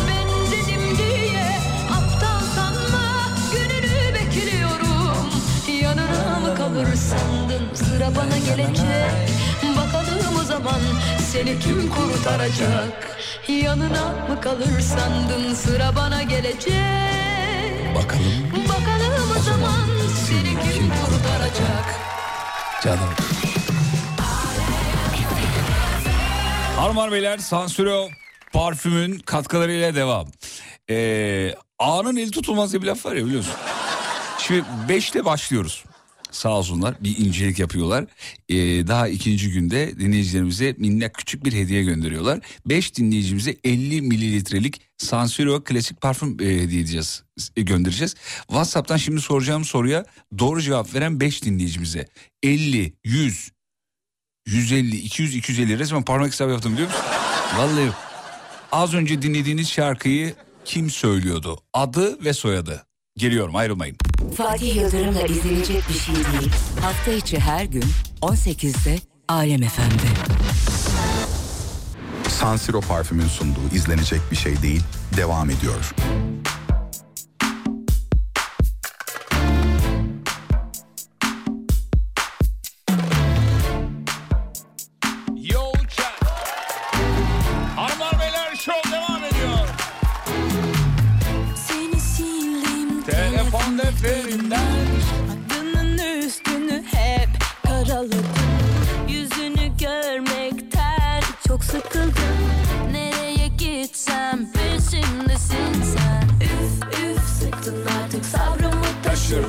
[0.07, 1.57] benzedim diye
[1.91, 3.07] Aptal sanma
[3.51, 5.29] gününü bekliyorum.
[5.81, 9.29] Yanına mı kalır sandın sıra bana gelecek?
[9.77, 10.81] Bakalım o zaman
[11.31, 13.17] seni kim kurtaracak?
[13.47, 17.22] Yanına mı kalır sandın sıra bana gelecek
[17.95, 19.87] Bakalım Bakalım o zaman
[20.27, 21.99] seni kim kurtaracak
[22.83, 23.09] canım.
[26.77, 28.07] Hanımlar beyler Sansiro
[28.53, 30.27] parfümün katkılarıyla devam.
[30.89, 33.53] Ee, A'nın eli tutulmaz diye bir laf var ya biliyorsun.
[34.39, 35.83] Şimdi 5'te başlıyoruz.
[36.33, 38.05] Sağ olsunlar bir incelik yapıyorlar.
[38.49, 38.55] Ee,
[38.87, 42.39] daha ikinci günde dinleyicilerimize minnak küçük bir hediye gönderiyorlar.
[42.65, 47.23] 5 dinleyicimize 50 mililitrelik Sansiro klasik parfüm e, hediye edeceğiz,
[47.55, 48.15] e, göndereceğiz.
[48.47, 50.05] WhatsApp'tan şimdi soracağım soruya
[50.39, 52.07] doğru cevap veren 5 dinleyicimize
[52.43, 53.51] 50, 100,
[54.45, 57.03] 150, 200, 250 resmen parmak hesabı yaptım biliyor musun?
[57.57, 57.91] Vallahi
[58.71, 60.33] az önce dinlediğiniz şarkıyı
[60.65, 61.59] kim söylüyordu?
[61.73, 62.85] Adı ve soyadı.
[63.17, 63.97] Geliyorum ayrılmayın.
[64.37, 66.51] Fatih Yıldırım'la izlenecek bir şey değil.
[66.81, 67.83] Hafta içi her gün
[68.21, 70.33] 18'de Alem FM'de.
[72.29, 74.81] Sansiro parfümün sunduğu izlenecek bir şey değil
[75.17, 75.93] devam ediyor.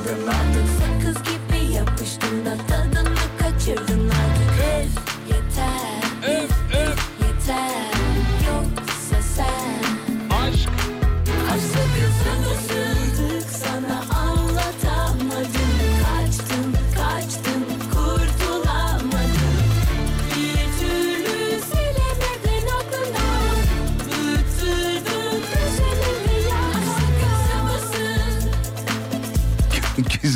[0.03, 0.74] reminded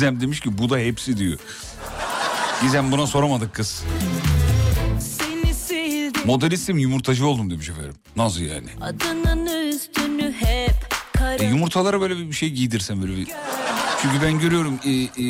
[0.00, 1.38] Gizem demiş ki bu da hepsi diyor.
[2.62, 3.84] Gizem buna soramadık kız.
[6.24, 7.94] Modelistim yumurtacı oldum demiş efendim.
[8.16, 8.66] Nasıl yani?
[11.38, 13.26] E, yumurtalara böyle bir şey giydirsem böyle bir...
[14.02, 15.24] Çünkü ben görüyorum e, e,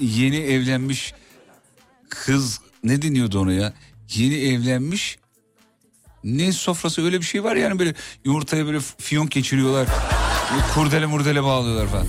[0.00, 1.14] yeni evlenmiş
[2.08, 3.72] kız ne deniyordu ona ya?
[4.14, 5.18] Yeni evlenmiş
[6.24, 9.88] ne sofrası öyle bir şey var yani böyle yumurtaya böyle fiyonk geçiriyorlar.
[10.74, 12.06] Kurdele murdele bağlıyorlar falan.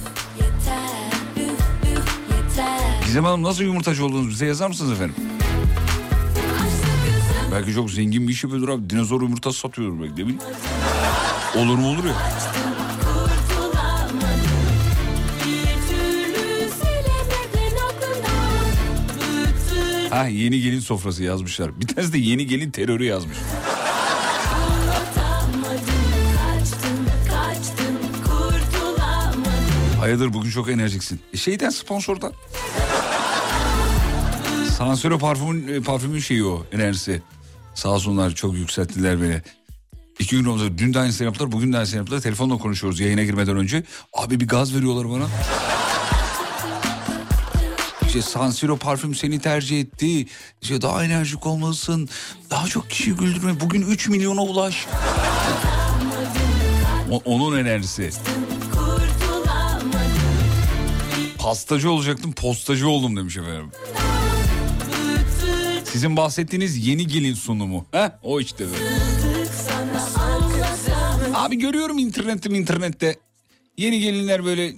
[3.12, 5.15] Gizem Hanım nasıl yumurtacı oldunuz bize yazar mısınız efendim?
[7.52, 8.89] Belki çok zengin bir iş yapıyordur abi.
[8.89, 10.34] Dinozor yumurtası satıyordur belki de.
[11.60, 12.13] Olur mu olur ya.
[20.10, 21.82] Ha yeni gelin sofrası yazmışlar.
[21.82, 23.38] Bir tanesi de yeni gelin terörü yazmış.
[30.00, 31.19] Hayırdır bugün çok enerjiksin.
[31.34, 32.34] E, şeyden sponsordan.
[34.82, 37.22] Sansöre parfümün, e, parfümün şeyi o enerjisi.
[37.76, 39.41] Sağ olsunlar çok yükselttiler beni.
[40.20, 40.78] İki gün oldu.
[40.78, 41.52] Dün de aynısını yaptılar.
[41.52, 42.22] Bugün de aynısını yaptılar.
[42.22, 43.84] Telefonla konuşuyoruz yayına girmeden önce.
[44.13, 45.28] Abi bir gaz veriyorlar bana.
[48.08, 50.26] İşte Sansiro parfüm seni tercih etti.
[50.62, 52.10] İşte daha enerjik olmalısın.
[52.50, 53.60] Daha çok kişi güldürme.
[53.60, 54.88] Bugün 3 milyona ulaş.
[57.12, 58.10] O- onun enerjisi.
[61.39, 63.72] Pastacı olacaktım postacı oldum demiş efendim.
[65.92, 67.86] Sizin bahsettiğiniz yeni gelin sunumu.
[67.92, 68.84] Heh, o işte böyle.
[71.34, 73.16] Abi görüyorum internette internette.
[73.78, 74.74] Yeni gelinler böyle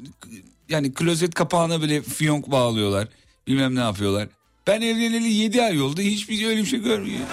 [0.70, 3.08] yani klozet kapağına böyle fiyonk bağlıyorlar.
[3.48, 4.28] Bilmem ne yapıyorlar.
[4.68, 6.02] Ben evleneli 7 ay oldu.
[6.02, 7.26] Hiçbir öyle bir şey görmüyorum.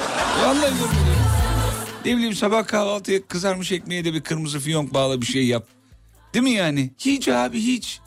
[0.43, 0.87] Vallahi görmedim.
[2.05, 5.67] Ne bileyim sabah kahvaltıya kızarmış ekmeğe de bir kırmızı fiyonk bağla bir şey yap.
[6.35, 6.91] Değil mi yani?
[6.99, 8.01] Hiç abi hiç.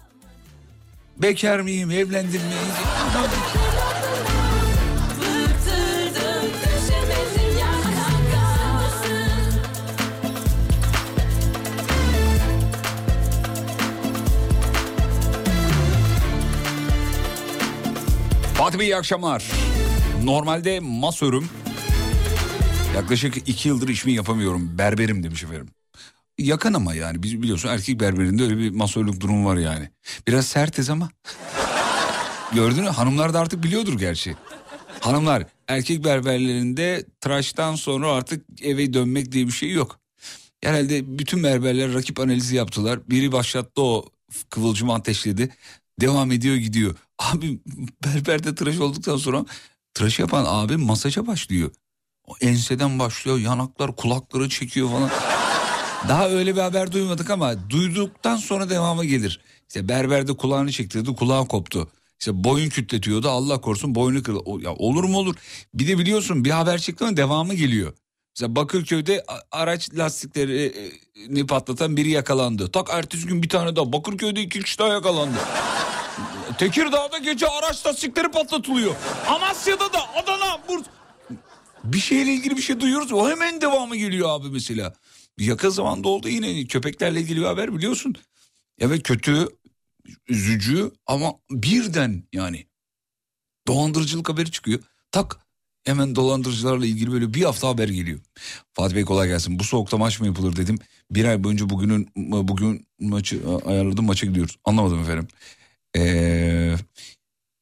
[1.17, 2.47] Bekar mıyım, evlendim mi?
[2.69, 3.62] Hiç-
[18.73, 19.51] Fatih Bey iyi akşamlar.
[20.23, 21.49] Normalde masörüm.
[22.95, 24.77] Yaklaşık iki yıldır işimi yapamıyorum.
[24.77, 25.67] Berberim demiş efendim.
[26.37, 29.89] Yakın ama yani biz biliyorsun erkek berberinde öyle bir masörlük durum var yani.
[30.27, 31.09] Biraz sertiz ama.
[32.53, 32.89] Gördün mü?
[32.89, 34.35] Hanımlar da artık biliyordur gerçi.
[34.99, 39.99] Hanımlar erkek berberlerinde tıraştan sonra artık eve dönmek diye bir şey yok.
[40.63, 42.99] Herhalde bütün berberler rakip analizi yaptılar.
[43.09, 44.05] Biri başlattı o
[44.49, 45.49] kıvılcımı ateşledi.
[46.01, 46.95] Devam ediyor gidiyor.
[47.19, 47.59] Abi
[48.05, 49.45] berberde tıraş olduktan sonra
[49.93, 51.71] tıraş yapan abi masaja başlıyor.
[52.27, 55.09] O enseden başlıyor yanaklar kulakları çekiyor falan.
[56.07, 59.41] Daha öyle bir haber duymadık ama duyduktan sonra devamı gelir.
[59.67, 61.91] İşte berberde kulağını çektirdi kulağı koptu.
[62.19, 64.63] İşte boyun kütletiyordu Allah korusun boynu kırıldı.
[64.63, 65.35] Ya olur mu olur.
[65.73, 67.93] Bir de biliyorsun bir haber çıktı mı devamı geliyor.
[68.35, 72.71] Mesela Bakırköy'de araç lastiklerini patlatan biri yakalandı.
[72.71, 75.37] Tak ertesi gün bir tane daha Bakırköy'de iki kişi daha yakalandı.
[76.57, 78.95] Tekirdağ'da gece araç lastikleri patlatılıyor.
[79.27, 80.91] Amasya'da da Adana, Bursa.
[81.83, 83.11] Bir şeyle ilgili bir şey duyuyoruz.
[83.11, 84.93] O hemen devamı geliyor abi mesela.
[85.37, 88.15] Yakın zamanda oldu yine köpeklerle ilgili bir haber biliyorsun.
[88.79, 89.47] Evet kötü,
[90.27, 92.67] üzücü ama birden yani
[93.67, 94.79] dolandırıcılık haberi çıkıyor.
[95.11, 95.39] Tak
[95.83, 98.19] hemen dolandırıcılarla ilgili böyle bir hafta haber geliyor.
[98.73, 99.59] Fatih Bey kolay gelsin.
[99.59, 100.79] Bu soğukta maç mı yapılır dedim.
[101.11, 102.09] Bir ay boyunca bugünün
[102.47, 104.57] bugün maçı ayarladım maça gidiyoruz.
[104.65, 105.27] Anlamadım efendim.
[105.97, 106.75] Ee,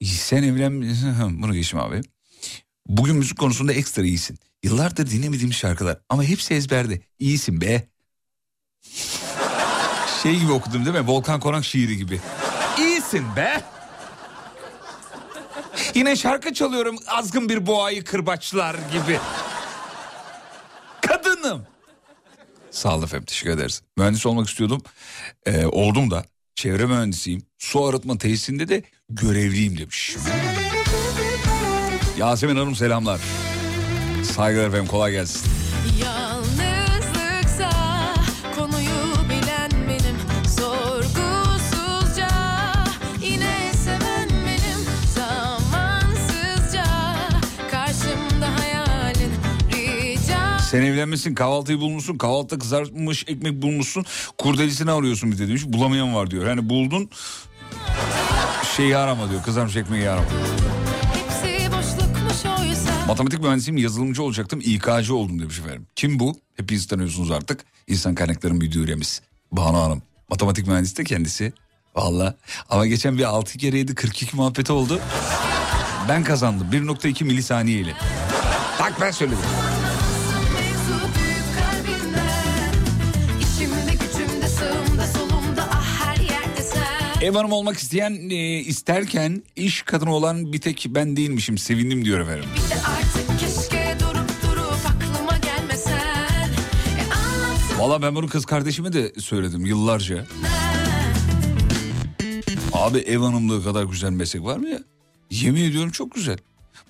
[0.04, 0.82] sen evlen...
[1.42, 2.02] Bunu geçtim abi.
[2.88, 4.40] Bugün müzik konusunda ekstra iyisin.
[4.64, 7.02] Yıllardır dinlemediğim şarkılar ama hepsi ezberde.
[7.20, 7.88] İyisin be.
[10.24, 11.08] Şey gibi okudum değil mi?
[11.08, 12.20] Volkan Konak şiiri gibi.
[12.78, 13.62] İyisin be.
[15.96, 19.20] Yine şarkı çalıyorum azgın bir boğayı kırbaçlar gibi.
[21.02, 21.68] Kadınım.
[22.72, 23.82] Sağ olun efendim teşekkür ederiz.
[23.98, 24.82] Mühendis olmak istiyordum.
[25.46, 26.26] Ee, oldum da.
[26.62, 27.42] Çevre mühendisiyim.
[27.58, 30.16] Su arıtma tesisinde de görevliyim demiş.
[32.18, 33.22] Yasemin Hanım selamlar.
[34.24, 35.52] Saygılar efendim kolay gelsin.
[36.04, 36.11] Yalnızlıksa
[50.72, 54.06] Sen evlenmişsin kahvaltıyı bulmuşsun kahvaltıda kızarmış ekmek bulmuşsun
[54.38, 56.48] kurdelisini arıyorsun bir de demiş bulamayan var diyor.
[56.48, 57.10] Yani buldun
[58.76, 60.28] şeyi arama diyor kızarmış ekmeği arama.
[63.08, 65.88] Matematik mühendisiyim yazılımcı olacaktım İK'cı oldum demiş efendim.
[65.96, 66.40] Kim bu?
[66.58, 67.66] Hepiniz tanıyorsunuz artık.
[67.88, 70.02] İnsan kaynakları müdüremiz Banu Hanım.
[70.30, 71.54] Matematik mühendisi de kendisi.
[71.96, 72.36] Valla
[72.70, 75.00] ama geçen bir 6 kere 7 42 muhabbeti oldu.
[76.10, 77.94] Ben kazandım 1.2 milisaniye ile.
[78.78, 79.40] Tak ben söyledim.
[87.22, 92.20] Ev hanım olmak isteyen e, isterken iş kadını olan bir tek ben değilmişim sevindim diyor
[92.20, 92.50] efendim.
[92.70, 96.50] De artık keşke durup durup aklıma gelmesen
[97.78, 100.26] E Valla ben bunu kız kardeşime de söyledim yıllarca.
[102.74, 104.80] Abi ev hanımlığı kadar güzel meslek var mı ya?
[105.32, 106.38] Yemin ediyorum çok güzel.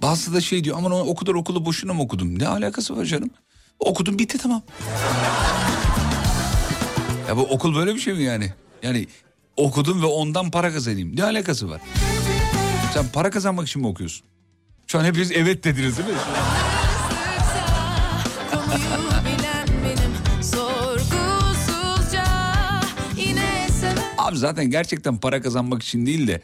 [0.01, 2.39] Bazısı da şey diyor aman o kadar okulu boşuna mı okudum?
[2.39, 3.29] Ne alakası var canım?
[3.79, 4.61] Okudum bitti tamam.
[7.27, 8.53] Ya bu okul böyle bir şey mi yani?
[8.83, 9.07] Yani
[9.57, 11.15] okudum ve ondan para kazanayım.
[11.15, 11.81] Ne alakası var?
[12.93, 14.25] Sen para kazanmak için mi okuyorsun?
[14.87, 16.15] Şu an hepiniz evet dediniz değil mi?
[24.17, 26.41] Abi zaten gerçekten para kazanmak için değil de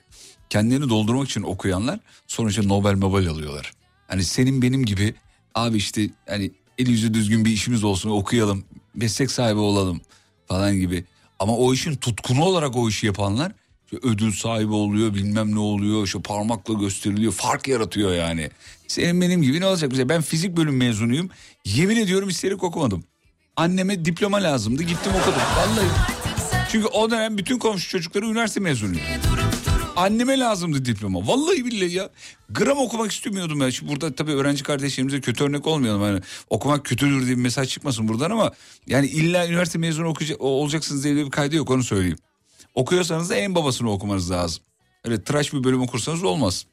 [0.50, 3.72] kendini doldurmak için okuyanlar sonuçta Nobel Nobel alıyorlar.
[4.08, 5.14] Hani senin benim gibi
[5.56, 8.64] abi işte hani el yüzü düzgün bir işimiz olsun okuyalım
[8.96, 10.02] meslek sahibi olalım
[10.48, 11.06] falan gibi.
[11.40, 13.52] Ama o işin tutkunu olarak o işi yapanlar
[13.86, 18.50] işte ödül sahibi oluyor bilmem ne oluyor şu parmakla gösteriliyor fark yaratıyor yani.
[18.88, 21.30] Senin benim gibi ne olacak bize ben fizik bölüm mezunuyum
[21.66, 23.04] yemin ediyorum isteyerek okumadım.
[23.56, 25.88] Anneme diploma lazımdı gittim okudum vallahi.
[26.72, 29.00] Çünkü o dönem bütün komşu çocukları üniversite mezunuydu.
[29.98, 31.28] Anneme lazımdı diploma.
[31.28, 32.10] Vallahi billahi ya.
[32.50, 33.72] Gram okumak istemiyordum ya.
[33.72, 36.02] Şimdi burada tabii öğrenci kardeşlerimize kötü örnek olmayalım.
[36.02, 38.52] Yani okumak kötüdür diye bir mesaj çıkmasın buradan ama
[38.88, 42.18] yani illa üniversite mezunu okuyacak, olacaksınız diye bir kaydı yok onu söyleyeyim.
[42.76, 44.64] Okuyorsanız da en babasını okumanız lazım.
[45.06, 46.66] Öyle tıraş bir bölüm okursanız olmaz.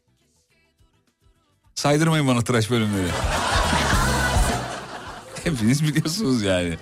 [1.74, 3.08] Saydırmayın bana tıraş bölümleri.
[5.44, 6.78] Hepiniz biliyorsunuz yani.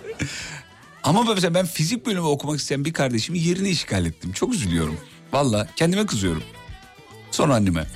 [1.03, 4.33] Ama mesela ben fizik bölümü okumak isteyen bir kardeşimin yerini işgal ettim.
[4.33, 4.97] Çok üzülüyorum.
[5.33, 6.43] Valla kendime kızıyorum.
[7.31, 7.87] Sonra anneme.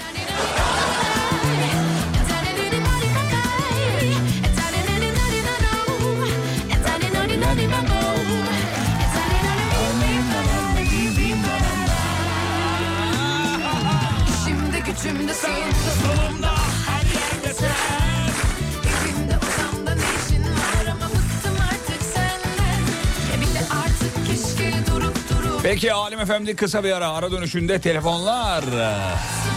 [25.67, 27.09] Peki Alim Efendi kısa bir ara.
[27.09, 28.65] Ara dönüşünde telefonlar.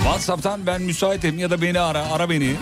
[0.04, 2.12] Whatsapp'tan ben müsaitim ya da beni ara.
[2.12, 2.56] Ara beni.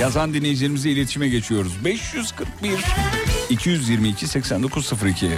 [0.00, 1.84] Yazan dinleyicilerimizle iletişime geçiyoruz.
[1.84, 2.84] 541
[3.50, 5.30] 222 8902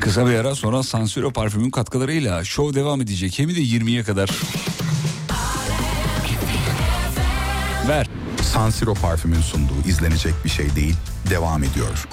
[0.00, 3.38] Kısa bir ara sonra Sansiro parfümün katkılarıyla şov devam edecek.
[3.38, 4.30] Hem de 20'ye kadar.
[7.88, 8.06] Ver.
[8.42, 10.96] San Siro parfümün sunduğu izlenecek bir şey değil,
[11.30, 12.08] devam ediyor.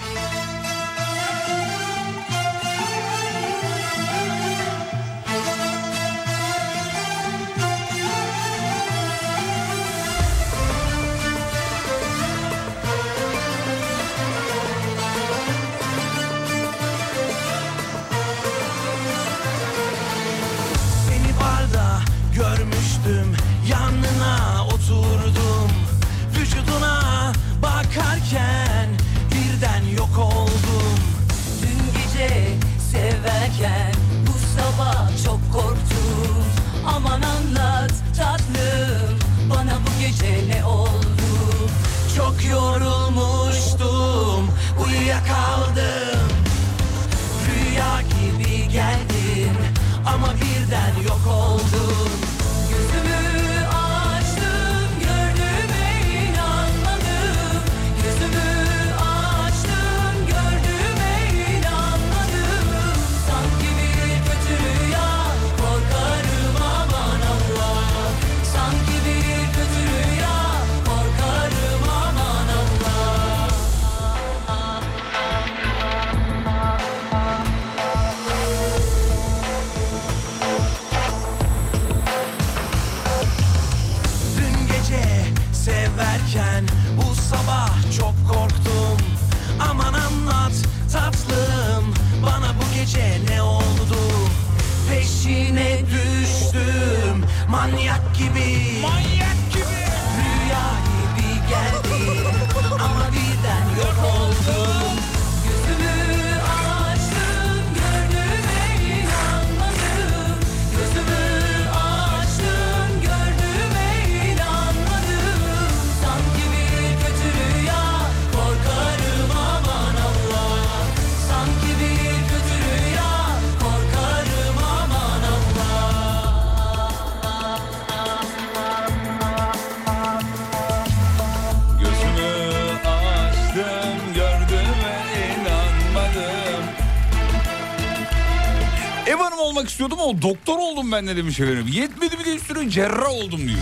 [139.86, 141.68] İstiyordum ama doktor oldum ben de demiş efendim.
[141.68, 143.60] Yetmedi bir de üstüne cerrah oldum diyor.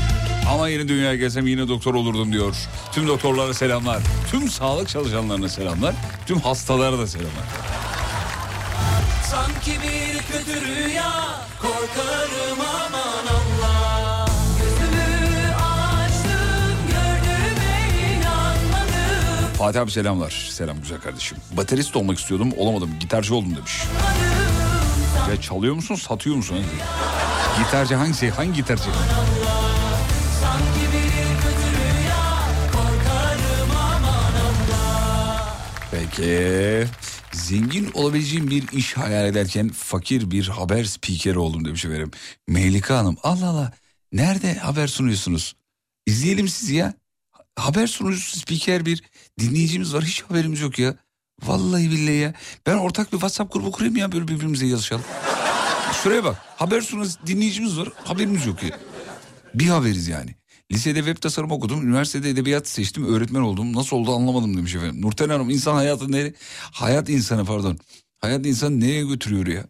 [0.54, 2.56] Ama yine dünyaya gelsem yine doktor olurdum diyor.
[2.92, 4.00] Tüm doktorlara selamlar.
[4.32, 5.96] Tüm sağlık çalışanlarına selamlar.
[6.26, 7.46] Tüm hastalara da selamlar.
[9.32, 11.12] Sanki bir kötü rüya
[11.62, 14.94] korkarım aman Allah açtım
[19.58, 20.48] Fatih abi selamlar.
[20.52, 21.38] Selam güzel kardeşim.
[21.58, 22.90] Baterist olmak istiyordum olamadım.
[23.00, 23.74] Gitarcı oldum demiş.
[25.30, 26.58] Ya çalıyor musun satıyor musun?
[27.64, 28.30] Gitarcı hangisi?
[28.30, 28.90] Hangi gitarcı?
[35.92, 36.88] Peki.
[37.32, 42.12] Zengin olabileceğim bir iş hayal ederken fakir bir haber spikeri oldum demiş efendim.
[42.48, 43.72] Melika Hanım Allah Allah
[44.12, 45.56] nerede haber sunuyorsunuz?
[46.06, 46.94] İzleyelim sizi ya.
[47.56, 49.04] Haber sunucusu spiker bir
[49.40, 50.96] dinleyicimiz var hiç haberimiz yok ya.
[51.42, 52.34] Vallahi billahi ya.
[52.66, 55.06] Ben ortak bir WhatsApp grubu kurayım ya böyle birbirimize yazışalım.
[56.04, 58.80] Şuraya bak haber sunucusu dinleyicimiz var haberimiz yok ya.
[59.54, 60.36] Bir haberiz yani.
[60.72, 61.88] Lisede web tasarım okudum.
[61.88, 63.16] Üniversitede edebiyat seçtim.
[63.16, 63.74] Öğretmen oldum.
[63.74, 65.02] Nasıl oldu anlamadım demiş efendim.
[65.02, 66.34] Nurten Hanım insan hayatı nereye...
[66.60, 67.78] Hayat insanı pardon.
[68.20, 69.66] Hayat insanı nereye götürüyor ya?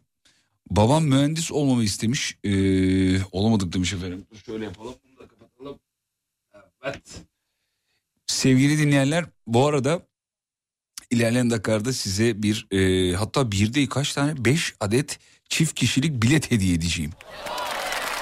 [0.70, 2.38] Babam mühendis olmamı istemiş.
[2.44, 4.26] Ee, olamadık demiş efendim.
[4.32, 4.94] Dur şöyle yapalım.
[5.04, 5.80] Bunu da kapatalım.
[6.84, 7.22] Evet.
[8.28, 10.02] Sevgili dinleyenler bu arada
[11.14, 16.52] ilerleyen dakikalarda size bir e, hatta bir değil kaç tane beş adet çift kişilik bilet
[16.52, 17.12] hediye edeceğim.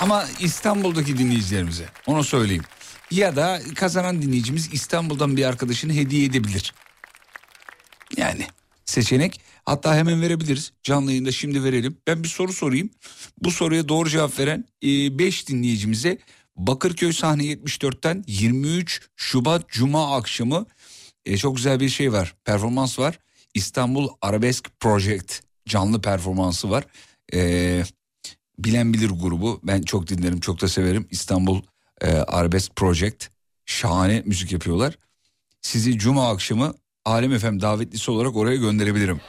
[0.01, 2.63] Ama İstanbul'daki dinleyicilerimize onu söyleyeyim.
[3.11, 6.73] Ya da kazanan dinleyicimiz İstanbul'dan bir arkadaşını hediye edebilir.
[8.17, 8.47] Yani
[8.85, 10.71] seçenek hatta hemen verebiliriz.
[10.83, 11.97] Canlı yayında şimdi verelim.
[12.07, 12.89] Ben bir soru sorayım.
[13.37, 16.17] Bu soruya doğru cevap veren 5 dinleyicimize
[16.55, 20.65] Bakırköy sahne 74'ten 23 Şubat Cuma akşamı
[21.25, 22.35] e, çok güzel bir şey var.
[22.45, 23.19] Performans var.
[23.53, 26.85] İstanbul Arabesk Project canlı performansı var.
[27.33, 27.83] E,
[28.59, 29.59] Bilen Bilir grubu.
[29.63, 31.07] Ben çok dinlerim, çok da severim.
[31.11, 31.61] İstanbul
[32.01, 33.27] e, Arabesk Project.
[33.65, 34.97] Şahane müzik yapıyorlar.
[35.61, 36.73] Sizi cuma akşamı
[37.05, 39.21] Alem FM davetlisi olarak oraya gönderebilirim.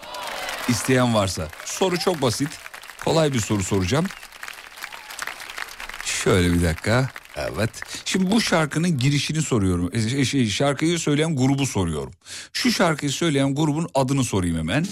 [0.69, 1.49] İsteyen varsa.
[1.65, 2.49] Soru çok basit.
[3.05, 4.07] Kolay bir soru soracağım.
[6.05, 7.11] Şöyle bir dakika.
[7.37, 7.71] Evet.
[8.05, 9.91] Şimdi bu şarkının girişini soruyorum.
[9.93, 12.13] E, Şey, şarkıyı söyleyen grubu soruyorum.
[12.53, 14.87] Şu şarkıyı söyleyen grubun adını sorayım hemen.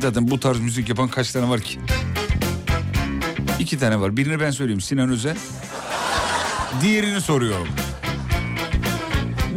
[0.00, 1.78] Zaten bu tarz müzik yapan kaç tane var ki?
[3.60, 4.16] İki tane var.
[4.16, 5.36] Birini ben söyleyeyim Sinan Özel.
[6.82, 7.68] Diğerini soruyorum.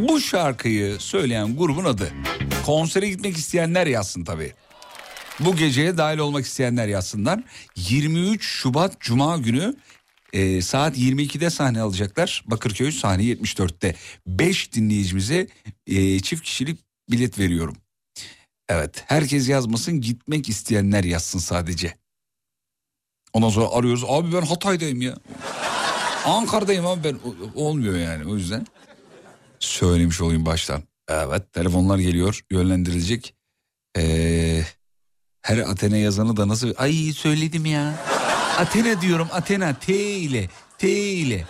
[0.08, 2.10] Bu şarkıyı söyleyen grubun adı.
[2.66, 4.52] Konsere gitmek isteyenler yazsın tabii.
[5.40, 7.42] Bu geceye dahil olmak isteyenler yazsınlar.
[7.76, 9.74] 23 Şubat Cuma günü
[10.32, 12.44] e, saat 22'de sahne alacaklar.
[12.46, 13.94] Bakırköy sahne 74'te.
[14.26, 15.46] 5 dinleyicimize
[15.86, 16.78] e, çift kişilik
[17.10, 17.76] bilet veriyorum.
[18.68, 21.94] Evet herkes yazmasın gitmek isteyenler yazsın sadece.
[23.32, 25.16] Ondan sonra arıyoruz abi ben Hatay'dayım ya.
[26.24, 27.18] Ankara'dayım abi ben
[27.54, 28.66] olmuyor yani o yüzden.
[29.60, 30.82] Söylemiş olayım baştan.
[31.08, 33.34] Evet telefonlar geliyor yönlendirilecek.
[33.96, 34.64] Ee,
[35.42, 36.74] her Athena yazanı da nasıl...
[36.76, 37.94] Ay söyledim ya.
[38.58, 41.46] Athena diyorum Athena T ile T ile.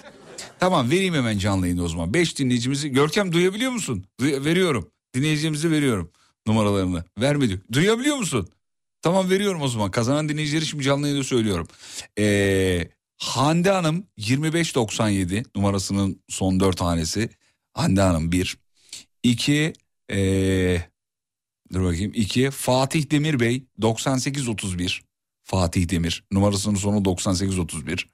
[0.60, 2.14] Tamam vereyim hemen canlı yayında o zaman.
[2.14, 4.04] Beş dinleyicimizi Görkem duyabiliyor musun?
[4.20, 4.90] Duy- veriyorum.
[5.14, 6.10] Dinleyicimizi veriyorum
[6.46, 7.04] numaralarını.
[7.20, 7.60] Vermedi.
[7.72, 8.48] Duyabiliyor musun?
[9.02, 9.90] Tamam veriyorum o zaman.
[9.90, 11.68] Kazanan dinleyicileri şimdi canlı yayında söylüyorum.
[12.18, 17.30] Ee, Hande Hanım 2597 numarasının son dört tanesi.
[17.74, 18.56] Hande Hanım 1.
[19.22, 19.72] 2
[20.12, 20.82] ee,
[21.72, 25.02] dur bakayım 2 Fatih Demir Bey 9831.
[25.42, 28.08] Fatih Demir numarasının sonu 9831.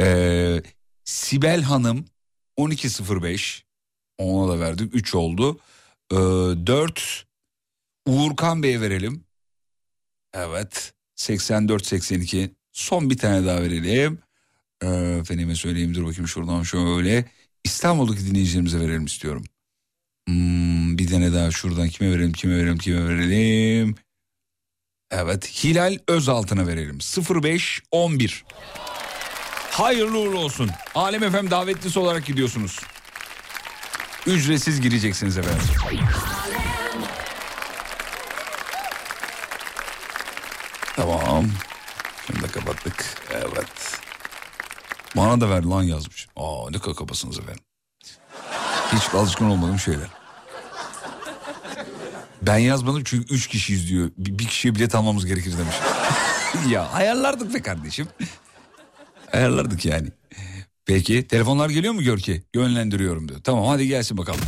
[0.00, 0.62] Ee,
[1.04, 2.04] Sibel Hanım
[2.58, 3.64] 1205
[4.18, 5.58] ona da verdik 3 oldu.
[6.12, 7.26] Ee, 4
[8.06, 9.24] Uğurkan Bey'e verelim.
[10.34, 14.18] Evet 84-82 son bir tane daha verelim.
[14.82, 14.86] Ee,
[15.20, 17.24] efendime söyleyeyim dur bakayım şuradan şöyle.
[17.64, 19.44] İstanbul'daki dinleyicilerimize verelim istiyorum.
[20.28, 23.94] Hmm, bir tane daha şuradan kime verelim kime verelim kime verelim.
[25.10, 26.98] Evet Hilal Özaltın'a verelim
[27.42, 28.44] 0511.
[29.70, 30.70] Hayırlı uğurlu olsun.
[30.94, 32.80] Alem FM davetlisi olarak gidiyorsunuz.
[34.26, 35.66] Ücretsiz gireceksiniz efendim.
[40.96, 41.46] Tamam.
[42.26, 43.04] Şimdi de kapattık.
[43.32, 44.00] Evet.
[45.16, 46.26] Bana da ver lan yazmış.
[46.36, 47.67] Aa ne kakabasınız efendim.
[48.92, 50.08] Hiç alışkın olmadığım şeyler.
[52.42, 54.10] Ben yazmadım çünkü üç kişiyiz diyor.
[54.18, 55.74] Bir, bir kişiye bilet almamız gerekir demiş.
[56.72, 58.08] ya ayarlardık be kardeşim.
[59.32, 60.08] Ayarlardık yani.
[60.86, 62.42] Peki telefonlar geliyor mu Görki?
[62.54, 63.40] Yönlendiriyorum diyor.
[63.44, 64.40] Tamam hadi gelsin bakalım.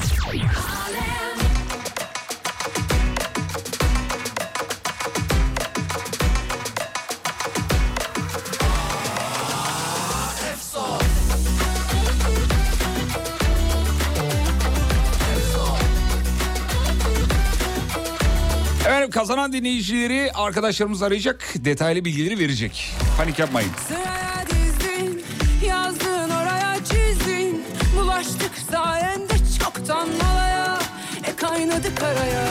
[19.11, 21.55] Efendim kazanan dinleyicileri arkadaşlarımız arayacak.
[21.57, 22.93] Detaylı bilgileri verecek.
[23.17, 23.71] Panik yapmayın.
[23.89, 25.25] Sıraya dizdin,
[25.67, 27.65] yazdın oraya çizdin.
[27.97, 30.79] Bulaştık sayende çoktan malaya,
[31.25, 32.45] e kaynadı karaya.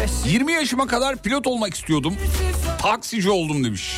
[0.00, 2.14] Yaş 20 yaşıma kadar pilot olmak istiyordum.
[2.82, 3.96] Taksici oldum demiş.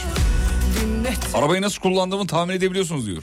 [1.35, 3.23] Arabayı nasıl kullandığımı tahmin edebiliyorsunuz diyor.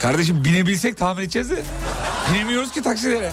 [0.00, 1.62] Kardeşim binebilsek tahmin edeceğiz de.
[2.34, 3.32] Binemiyoruz ki taksilere.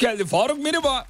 [0.00, 0.24] Faruk geldi.
[0.28, 1.06] Faruk merhaba.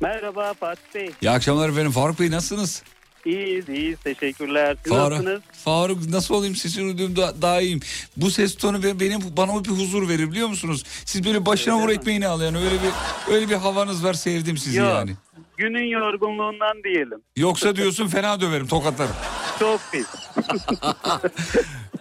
[0.00, 1.10] Merhaba Fatih Bey.
[1.22, 1.92] İyi akşamlar efendim.
[1.92, 2.82] Faruk Bey nasılsınız?
[3.24, 3.98] İyiyiz, iyiyiz.
[4.04, 4.76] Teşekkürler.
[4.84, 5.40] Siz Faruk, nasılsınız?
[5.64, 7.80] Faruk nasıl olayım sesini duyduğum da, daha iyiyim.
[8.16, 10.84] Bu ses tonu be- benim bana bir huzur verir biliyor musunuz?
[11.04, 12.90] Siz böyle başına vur ekmeğini al yani öyle bir
[13.34, 14.88] öyle bir havanız var sevdim sizi Yok.
[14.88, 15.10] yani.
[15.56, 17.20] Günün yorgunluğundan diyelim.
[17.36, 19.14] Yoksa diyorsun fena döverim tokatlarım.
[19.58, 20.06] Çok pis.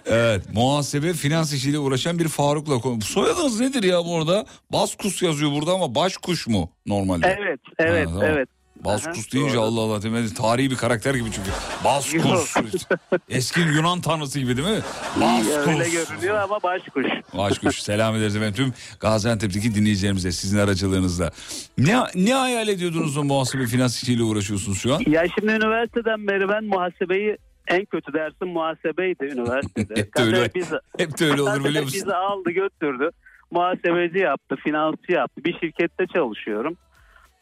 [0.06, 3.02] Evet muhasebe finans işiyle uğraşan bir Faruk'la konu.
[3.02, 4.46] Soyadınız nedir ya bu arada?
[4.72, 7.38] Baskus yazıyor burada ama başkuş mu normalde?
[7.40, 8.24] Evet, evet, Ha, tamam.
[8.26, 8.50] evet.
[8.86, 9.62] Baskus Aha, deyince doğru.
[9.62, 10.34] Allah Allah demedi.
[10.34, 11.50] Tarihi bir karakter gibi çünkü.
[11.84, 12.56] Baskus.
[13.30, 14.82] Eski Yunan tanrısı gibi değil mi?
[15.22, 15.68] Baskus.
[15.68, 17.06] Öyle görünüyor ama başkuş.
[17.38, 17.80] Başkuş.
[17.82, 21.32] Selam ederiz efendim tüm Gaziantep'teki dinleyicilerimize sizin aracılığınızla.
[21.78, 25.02] Ne, ne hayal ediyordunuz o muhasebe finans işiyle uğraşıyorsunuz şu an?
[25.08, 27.38] Ya şimdi üniversiteden beri ben muhasebeyi
[27.68, 29.94] en kötü dersim muhasebeydi üniversitede.
[30.02, 30.50] Hep de öyle.
[30.56, 32.02] Bizi, Hep de öyle olur biliyor musun?
[32.04, 33.10] bizi aldı götürdü.
[33.52, 35.44] Muhasebeci yaptı, finansçı yaptı.
[35.46, 36.78] Bir şirkette çalışıyorum.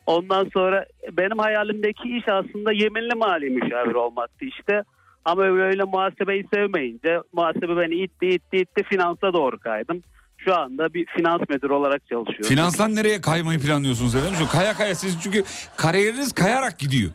[0.06, 4.84] Ondan sonra benim hayalimdeki iş aslında yeminli mali müşavir olmaktı işte.
[5.26, 10.04] Ama öyle muhasebeyi sevmeyince muhasebe beni itti itti itti finansa doğru kaydım.
[10.38, 12.48] Şu anda bir finans müdürü olarak çalışıyorum.
[12.50, 14.48] Finanstan nereye kaymayı planlıyorsunuz efendim?
[14.52, 15.44] Kaya kaya siz çünkü
[15.78, 17.12] kariyeriniz kayarak gidiyor.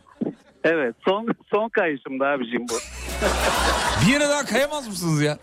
[0.63, 2.73] Evet son son kayışım da abicim bu.
[4.05, 5.37] Bir yere daha kayamaz mısınız ya?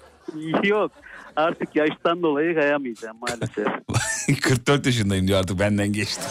[0.65, 0.93] Yok
[1.37, 3.67] artık yaştan dolayı kayamayacağım maalesef.
[4.43, 6.23] 44 yaşındayım diyor artık benden geçti.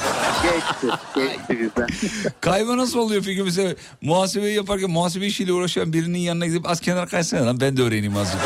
[0.44, 0.88] Geçti.
[1.16, 1.88] Geçti bizden.
[2.42, 7.06] Kayma nasıl oluyor peki mesela muhasebeyi yaparken muhasebe işiyle uğraşan birinin yanına gidip az kenara
[7.06, 8.42] kaysana lan ben de öğreneyim azıcık.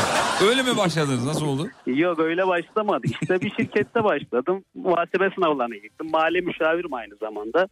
[0.50, 1.68] Öyle mi başladınız nasıl oldu?
[1.88, 3.08] Yok öyle başlamadı.
[3.22, 4.64] İşte bir şirkette başladım.
[4.76, 6.08] Muhasebe sınavlarına gittim.
[6.12, 7.68] Mali müşavirim aynı zamanda.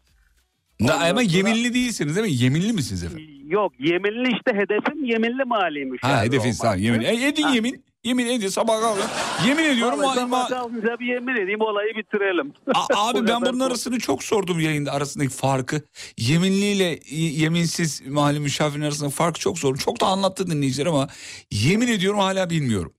[0.80, 2.34] Na, Ondan ama sonra- yeminli değilsiniz değil mi?
[2.44, 3.28] Yeminli misiniz efendim?
[3.50, 6.58] Yok yeminli işte hedefim yeminli mali müşavir Ha olmaktı.
[6.62, 7.02] tamam yemin.
[7.02, 7.54] E, edin Ha.
[7.54, 7.84] yemin.
[8.04, 9.04] Yemin edin sabah kalkın.
[9.48, 10.00] Yemin ediyorum.
[10.00, 12.54] Vallahi sabah kalkınca bir yemin edeyim olayı bitirelim.
[12.76, 15.82] A- abi ben bunun arasını çok sordum yayında arasındaki farkı.
[16.18, 19.78] Yeminliyle yeminsiz mali müşavirin arasındaki farkı çok sordum.
[19.78, 21.08] Çok da anlattı dinleyiciler ama
[21.52, 22.94] yemin ediyorum hala bilmiyorum.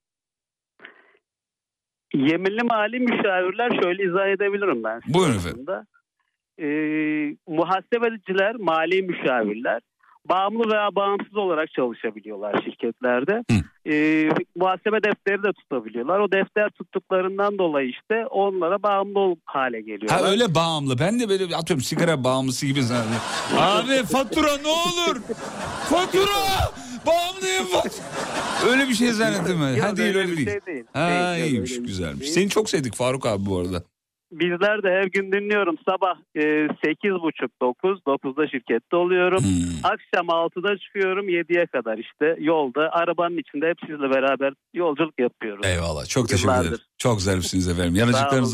[2.15, 5.55] Yeminli mali müşavirler şöyle izah edebilirim ben Buyurun efendim.
[5.63, 5.87] aslında.
[6.59, 9.81] Ee, muhasebeciler, mali müşavirler
[10.29, 13.43] bağımlı veya bağımsız olarak çalışabiliyorlar şirketlerde.
[13.91, 16.19] Ee, muhasebe defteri de tutabiliyorlar.
[16.19, 20.21] O defter tuttuklarından dolayı işte onlara bağımlı hale geliyorlar.
[20.21, 20.99] Ha öyle bağımlı.
[20.99, 23.23] Ben de böyle atıyorum sigara bağımlısı gibi zannediyorum.
[23.59, 25.23] Abi fatura ne olur?
[25.89, 26.73] Fatura!
[27.07, 28.71] Bağımlıyım fatura.
[28.71, 29.81] Öyle bir şey zannettim ben.
[29.81, 30.51] Ha değil öyle öyle değil.
[30.51, 30.85] şey değil.
[30.93, 32.21] Ha iyiymiş şey güzelmiş.
[32.21, 32.33] değil.
[32.33, 33.83] Seni çok sevdik Faruk abi bu arada.
[34.33, 35.77] Bizler de her gün dinliyorum.
[35.89, 39.39] Sabah e, 8.30-9, 9'da şirkette oluyorum.
[39.39, 39.85] Hmm.
[39.85, 45.67] Akşam 6'da çıkıyorum 7'ye kadar işte yolda arabanın içinde hep sizle beraber yolculuk yapıyoruz.
[45.67, 46.69] Eyvallah çok teşekkür Yıllardır.
[46.69, 46.83] ederim.
[46.99, 47.95] Çok zarifsiniz efendim.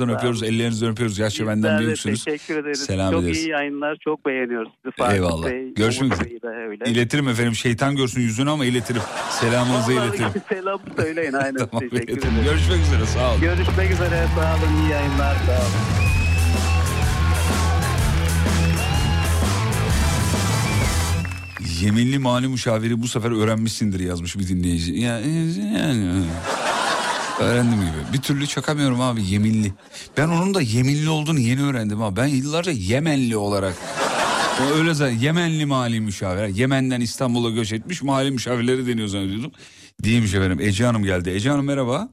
[0.03, 1.18] Olun, öpüyoruz, ellerinizden öpüyoruz.
[1.18, 2.25] Yaşça benden de büyüksünüz.
[2.25, 2.81] Teşekkür ederiz.
[2.81, 3.47] Selam Çok ederiz.
[3.47, 3.97] iyi yayınlar.
[4.05, 5.51] Çok beğeniyoruz sizi Fatih Eyvallah.
[5.51, 5.75] Bey.
[5.75, 6.35] Görüşmek üzere.
[6.87, 7.55] İletirim efendim.
[7.55, 9.03] Şeytan görsün yüzünü ama iletirim.
[9.31, 10.29] Selamınızı iletirim.
[10.49, 11.57] Selam söyleyin aynen.
[11.70, 12.33] tamam Teşekkür iletirim.
[12.35, 12.45] ederim.
[12.45, 13.41] Görüşmek üzere sağ olun.
[13.41, 14.27] Görüşmek üzere.
[14.37, 14.83] Sağ olun.
[14.83, 15.35] İyi yayınlar.
[15.47, 15.64] Sağ olun.
[21.81, 24.93] Yeminli mali müşaviri bu sefer öğrenmişsindir yazmış bir dinleyici.
[24.93, 25.21] Ya,
[25.79, 26.25] yani,
[27.41, 28.12] öğrendim gibi.
[28.12, 29.73] Bir türlü çakamıyorum abi yeminli.
[30.17, 32.17] Ben onun da yeminli olduğunu yeni öğrendim abi.
[32.17, 33.75] Ben yıllarca Yemenli olarak.
[34.61, 36.49] O öyle zaten Yemenli mali müşavir.
[36.49, 39.53] Yemen'den İstanbul'a göç etmiş mali müşavirleri deniyor zannediyordum.
[40.05, 40.61] Değilmiş efendim.
[40.61, 41.31] Ece Hanım geldi.
[41.31, 42.09] Ece Hanım merhaba.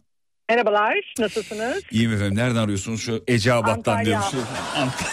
[0.55, 1.83] Merhabalar, nasılsınız?
[1.91, 2.37] İyiyim efendim.
[2.37, 3.01] Nereden arıyorsunuz?
[3.01, 4.05] Şu Eceabat'tan Antalya.
[4.05, 4.49] diyormuş.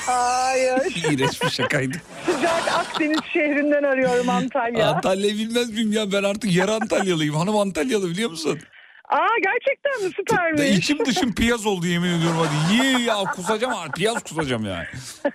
[0.06, 0.78] Hayır,
[1.12, 1.96] İğrenç bir şakaydı.
[2.26, 4.88] sıcak Akdeniz şehrinden arıyorum Antalya.
[4.90, 6.12] Antalya'yı bilmez miyim ya?
[6.12, 7.34] Ben artık yarı Antalyalıyım.
[7.34, 8.58] Hanım Antalyalı biliyor musun?
[9.08, 10.10] Aa gerçekten mi?
[10.10, 10.78] Da Süpermiş.
[10.78, 12.76] içim dışım piyaz oldu yemin ediyorum hadi.
[12.86, 14.86] Ye ya kusacağım piyaz kusacağım yani.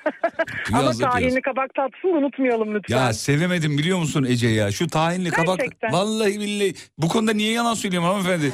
[0.74, 2.98] Ama tahinli kabak tatlısını unutmayalım lütfen.
[2.98, 4.72] Ya sevemedim biliyor musun Ece ya?
[4.72, 5.60] Şu tahinli kabak.
[5.60, 5.92] Gerçekten.
[5.94, 6.74] Vallahi billahi.
[6.98, 8.46] Bu konuda niye yalan söylüyorum hanımefendi?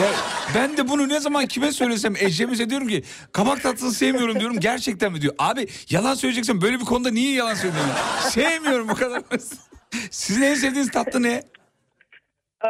[0.00, 0.06] Ya
[0.54, 3.02] ben de bunu ne zaman kime söylesem Ece'mize diyorum ki
[3.32, 4.60] kabak tatlısını sevmiyorum diyorum.
[4.60, 5.34] Gerçekten mi diyor.
[5.38, 7.92] Abi yalan söyleyeceksen böyle bir konuda niye yalan söylüyorsun?
[8.30, 9.22] Sevmiyorum bu kadar.
[10.10, 11.42] Sizin en sevdiğiniz tatlı ne?
[12.64, 12.68] Ee,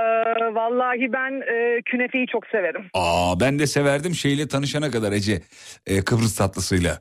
[0.54, 2.90] vallahi ben e, künefeyi çok severim.
[2.94, 5.40] Aa ben de severdim şeyle tanışana kadar Ece.
[5.86, 6.98] Ee, Kıbrıs tatlısıyla.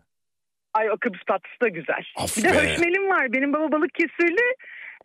[0.74, 2.04] Ay o Kıbrıs tatlısı da güzel.
[2.24, 2.54] Of bir de be.
[2.54, 3.34] höşmelim var.
[3.34, 4.42] Benim baba balık kesirli.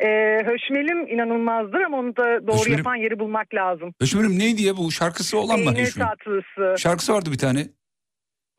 [0.00, 3.94] Ee, höşmelim inanılmazdır ama onu da doğru Höşmelim- yapan yeri bulmak lazım.
[4.00, 5.74] Höşmerim neydi ya bu şarkısı olan mı?
[5.74, 6.82] Peynir tatlısı.
[6.82, 7.66] Şarkısı vardı bir tane.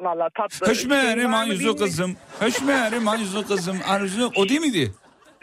[0.01, 0.67] Valla tatlı.
[0.67, 1.17] Höşmerim
[1.49, 1.77] bilmiyorum.
[1.77, 2.15] kızım.
[2.39, 3.77] Höşmerim ayuzu kızım.
[3.89, 4.31] Arzu.
[4.35, 4.91] O değil miydi?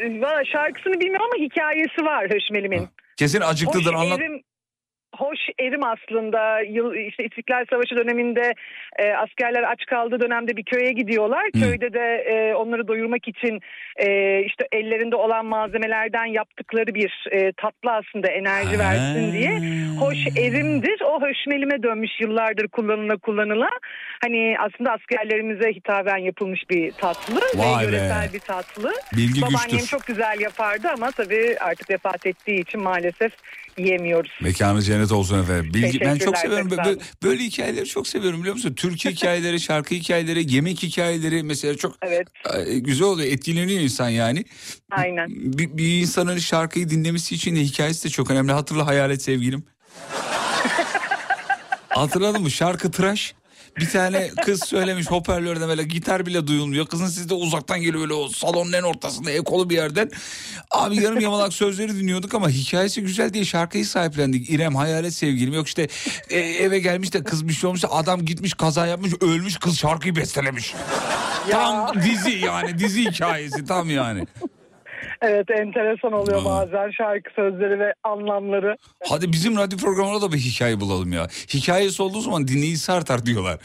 [0.01, 2.89] Valla şarkısını bilmiyorum ama hikayesi var höşmelimin.
[3.21, 4.21] Kesin acıklıdır Hoş anlat.
[4.21, 4.43] erim,
[5.17, 6.61] hoş erim aslında.
[6.61, 8.55] Yıl, işte İstiklal Savaşı döneminde
[8.99, 11.45] e, askerler aç kaldığı dönemde bir köye gidiyorlar.
[11.55, 11.61] Hı.
[11.61, 13.61] Köyde de e, onları doyurmak için
[13.97, 14.07] e,
[14.43, 19.53] işte ellerinde olan malzemelerden yaptıkları bir e, tatlı aslında enerji versin diye.
[20.01, 21.01] Hoş erimdir.
[21.01, 23.71] O höşmelime dönmüş yıllardır kullanıla kullanıla.
[24.21, 27.97] Hani aslında askerlerimize hitaben yapılmış bir tatlı Vay ve be.
[27.97, 28.93] yöresel bir tatlı.
[29.17, 29.87] Bilgi Babaannem güçtür.
[29.87, 33.33] çok güzel yapardı ama tabii artık vefat ettiği için maalesef
[33.79, 34.31] yiyemiyoruz.
[34.43, 35.71] Mekanı cennet olsun efendim.
[35.75, 36.69] Bilgi, ben çok seviyorum.
[36.69, 37.03] çok Bö- sağ bö- olun.
[37.23, 38.75] Böyle hikayeleri çok seviyorum biliyor musun?
[38.75, 42.29] Türkü hikayeleri, şarkı hikayeleri, yemek hikayeleri mesela çok Evet
[42.67, 43.33] e, güzel oluyor.
[43.33, 44.45] Etkileniyor insan yani.
[44.91, 45.27] aynen.
[45.31, 48.53] Bir, bir insanın şarkıyı dinlemesi için de hikayesi de çok önemli.
[48.53, 49.65] Hatırla hayalet sevgilim.
[51.89, 52.51] Hatırladın mı?
[52.51, 53.35] Şarkı tıraş.
[53.77, 56.87] Bir tane kız söylemiş hoparlörde böyle gitar bile duyulmuyor.
[56.87, 60.11] Kızın sesi de uzaktan geliyor böyle o salonun en ortasında ekolu bir yerden.
[60.71, 64.51] Abi yarım yamalak sözleri dinliyorduk ama hikayesi güzel diye şarkıyı sahiplendik.
[64.51, 65.89] İrem hayalet sevgilim yok işte
[66.31, 69.79] e, eve gelmiş de kız bir şey olmuş da adam gitmiş kaza yapmış ölmüş kız
[69.79, 70.75] şarkıyı bestelemiş.
[71.51, 74.27] Tam dizi yani dizi hikayesi tam yani.
[75.23, 76.45] Evet enteresan oluyor Aa.
[76.45, 78.77] bazen şarkı sözleri ve anlamları.
[79.09, 81.27] Hadi bizim radyo programına da bir hikaye bulalım ya.
[81.55, 83.59] Hikayesi olduğu zaman dinleyicisi artar diyorlar.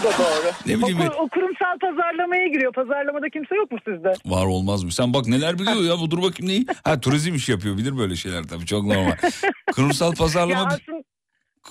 [0.00, 0.52] O da doğru.
[0.66, 2.72] Ne bileyim o, o kurumsal pazarlamaya giriyor.
[2.72, 4.12] Pazarlamada kimse yok mu sizde?
[4.26, 4.92] Var olmaz mı?
[4.92, 6.66] Sen bak neler biliyor ya bu dur bakayım neyi?
[6.84, 9.16] Ha turizm iş yapıyor bilir böyle şeyler tabii çok normal.
[9.74, 11.02] Kurumsal Ya pazarlama aslında,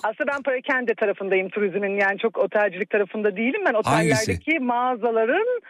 [0.02, 2.00] aslında ben Parakende tarafındayım turizmin.
[2.00, 3.60] Yani çok otelcilik tarafında değilim.
[3.66, 5.60] Ben otellerdeki mağazaların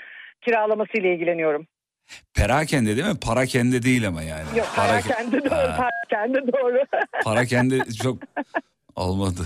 [0.44, 1.66] kiralamasıyla ilgileniyorum.
[2.34, 3.20] Perakende değil mi?
[3.20, 4.58] Parakende değil ama yani.
[4.58, 5.50] Yok Para- Parakende doğru.
[5.54, 6.78] Ha, Parakende doğru.
[7.24, 8.18] parakende çok
[8.96, 9.40] olmadı.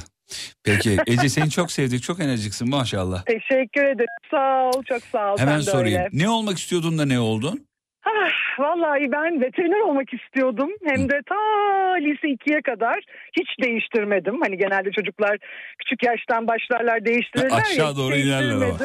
[0.64, 3.24] Peki Ece seni çok sevdik çok enerjiksin maşallah.
[3.24, 4.08] Teşekkür ederim.
[4.30, 4.82] Sağ ol.
[4.82, 5.38] Çok sağ ol.
[5.38, 5.98] Hemen sorayım.
[5.98, 6.08] öyle.
[6.12, 7.65] Ne olmak istiyordun da ne oldun?
[8.08, 10.70] Ah, vallahi ben veteriner olmak istiyordum.
[10.86, 11.36] Hem de ta
[11.94, 12.96] lise 2'ye kadar
[13.40, 14.40] hiç değiştirmedim.
[14.42, 15.36] Hani genelde çocuklar
[15.78, 17.50] küçük yaştan başlarlar değiştirirler.
[17.50, 18.76] ya, Aşağı doğru inerler ama.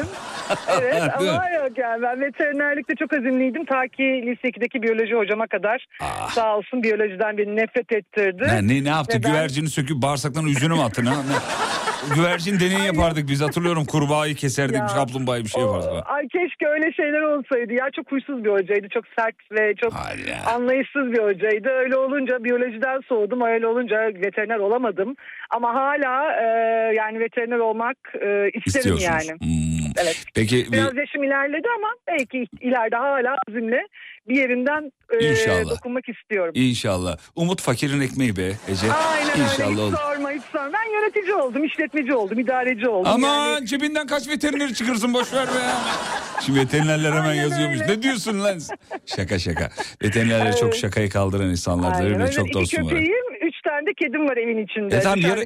[0.82, 3.64] evet ama yok yani ben veterinerlikte çok azimliydim.
[3.64, 6.28] Ta ki lise 2'deki biyoloji hocama kadar Ah.
[6.30, 8.42] sağ olsun biyolojiden beni nefret ettirdi.
[8.48, 9.18] Ne, ne, ne yaptı?
[9.18, 11.06] Ve ben- Güvercini söküp bağırsaklarının yüzüne mi attın?
[11.06, 11.14] Ha?
[12.16, 13.84] Güvercin deneyi yapardık biz hatırlıyorum.
[13.84, 16.10] Kurbağayı keserdik, Ya, kaplumbağayı bir şey o- yapardık.
[16.10, 17.72] Ay keşke öyle şeyler olsaydı.
[17.72, 18.88] Ya çok huysuz bir hocaydı.
[18.88, 20.36] Çok sert ve çok Hadi ya.
[20.54, 21.68] anlayışsız bir hocaydı.
[21.68, 23.40] Öyle olunca biyolojiden soğudum.
[23.42, 25.14] Öyle olunca veteriner olamadım.
[25.50, 26.44] Ama hala e,
[26.94, 29.30] yani veteriner olmak e, isterim yani.
[29.40, 29.72] Hmm.
[30.02, 30.24] Evet.
[30.34, 33.86] Peki bir- Biraz yaşım ilerledi ama belki ileride hala azimle
[34.28, 35.70] bir yerinden e, İnşallah.
[35.70, 36.52] dokunmak istiyorum.
[36.56, 37.16] İnşallah.
[37.36, 38.92] Umut fakirin ekmeği be Ece.
[38.92, 39.42] Aynen öyle.
[39.44, 39.96] İnşallah Hiç olur.
[39.96, 40.70] sorma hiç sorma.
[40.72, 43.10] Ben yönetici oldum, işletmeci oldum, idareci oldum.
[43.14, 45.52] Ama Yani cebinden kaç veterineri çıkırsın boş ver be.
[46.46, 47.80] Şimdi veterinerler hemen Aynen yazıyormuş.
[47.80, 47.92] öyle.
[47.92, 48.58] Ne diyorsun lan?
[49.06, 49.70] Şaka şaka.
[50.02, 50.76] Veterinerler çok Evet.
[50.76, 52.04] şakayı kaldıran insanlardır.
[52.04, 52.32] Aynen öyle.
[52.32, 52.92] çok dostum var.
[53.72, 54.96] Tane de kedim var evin içinde.
[54.96, 55.44] E tamam yarı,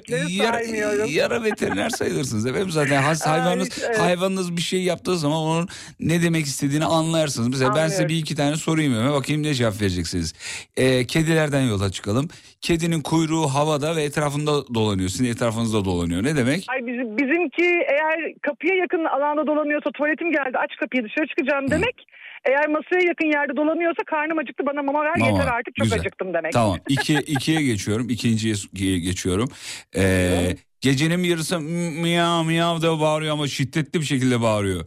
[0.53, 1.11] saymıyorum.
[1.11, 3.99] yarı veteriner sayılırsınız efendim zaten has, Ay, hayvanınız evet.
[3.99, 5.69] hayvanınız bir şey yaptığı zaman onun
[6.01, 7.49] ne demek istediğini anlarsınız.
[7.49, 8.09] Mesela ben size Anlıyorum.
[8.09, 10.35] bir iki tane sorayım hemen bakayım ne cevap vereceksiniz.
[10.77, 12.29] Ee, kedilerden yola çıkalım.
[12.61, 15.09] Kedinin kuyruğu havada ve etrafında dolanıyor.
[15.09, 16.23] Sizin etrafınızda dolanıyor.
[16.25, 16.65] Ne demek?
[16.69, 22.07] Ay bizim, bizimki eğer kapıya yakın alanda dolanıyorsa tuvaletim geldi aç kapıyı dışarı çıkacağım demek.
[22.49, 26.01] Eğer masaya yakın yerde dolanıyorsa karnım acıktı bana mama ver Mama, yeter artık çok güzel.
[26.01, 26.53] acıktım demek.
[26.53, 26.79] Tamam.
[26.89, 28.09] İki, ikiye geçiyorum.
[28.11, 29.49] İkinciye geçiyorum.
[29.97, 34.87] Ee, gecenin bir yarısı miyav miyav da bağırıyor ama şiddetli bir şekilde bağırıyor.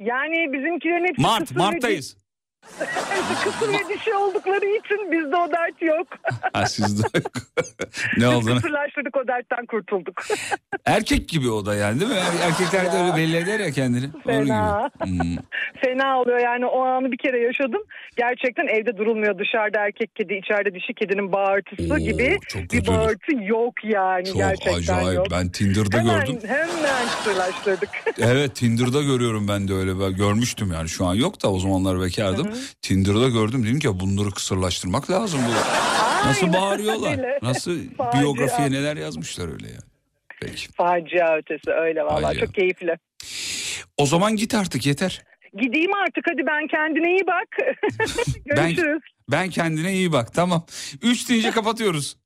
[0.00, 2.16] Yani bizimkilerin hepsi Mart, Mart'tayız.
[3.52, 6.06] Kısır ve dişi oldukları için bizde o dert yok.
[6.52, 7.08] Ha, sizde
[8.16, 8.54] ne olduğunu.
[8.54, 10.22] Kısırlaştırdık o dertten kurtulduk.
[10.86, 12.16] Erkek gibi o da yani değil mi?
[12.16, 14.10] Er- Erkekler de öyle belli eder ya kendini.
[14.26, 14.90] Fena.
[15.02, 15.36] Hmm.
[15.84, 17.82] Fena oluyor yani o anı bir kere yaşadım.
[18.16, 19.38] Gerçekten evde durulmuyor.
[19.38, 22.38] Dışarıda erkek kedi, içeride dişi kedinin bağırtısı Oo, gibi
[22.72, 25.16] bir bağırtı yok yani Çok gerçekten acayip.
[25.16, 25.26] yok.
[25.30, 26.38] Ben Tinder'da hemen, gördüm.
[26.48, 27.90] Hemen kısırlaştırdık.
[28.18, 30.00] Evet Tinder'da görüyorum ben de öyle.
[30.00, 32.48] Ben görmüştüm yani şu an yok da o zamanlar bekardım.
[32.82, 35.40] Tinder'da gördüm dedim ki ya bunları kısırlaştırmak lazım.
[35.48, 35.52] Bu.
[36.28, 37.38] Nasıl bağırıyorlar?
[37.42, 38.20] Nasıl Facia.
[38.20, 39.88] biyografiye neler yazmışlar öyle yani.
[40.40, 40.72] Peki.
[40.72, 42.46] Facia ötesi öyle vallahi Facia.
[42.46, 42.94] çok keyifli.
[43.96, 45.22] O zaman git artık yeter.
[45.62, 47.48] Gideyim artık hadi ben kendine iyi bak.
[48.44, 49.02] Görüşürüz.
[49.30, 50.66] Ben kendine iyi bak tamam.
[51.02, 52.16] Üç deyince kapatıyoruz.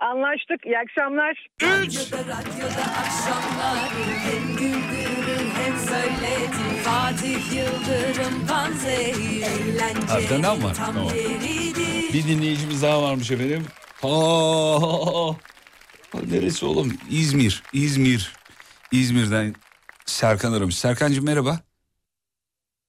[0.00, 0.66] Anlaştık.
[0.66, 1.46] İyi akşamlar.
[1.62, 2.12] Üç.
[2.12, 3.90] Radyoda akşamlar
[5.58, 10.74] Hem söyletir Fatih Yıldırım Panzehir Eğlencenin var.
[10.74, 11.04] tam Tamam.
[11.14, 13.64] yeridir Bir dinleyicimiz daha varmış efendim.
[14.02, 15.30] Aa,
[16.30, 16.92] neresi oğlum?
[17.10, 17.62] İzmir.
[17.72, 18.32] İzmir.
[18.92, 19.54] İzmir'den
[20.06, 20.78] Serkan aramış.
[20.78, 21.58] Serkancığım merhaba.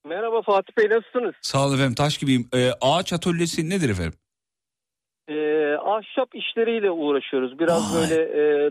[0.04, 1.34] Merhaba Fatih Bey nasılsınız?
[1.42, 2.48] Sağ olun efendim taş gibiyim.
[2.54, 4.12] Ee, ağaç atölyesi nedir efendim?
[5.28, 5.34] Ee,
[5.84, 7.58] ahşap işleriyle uğraşıyoruz.
[7.58, 8.00] Biraz Vay.
[8.02, 8.70] böyle e,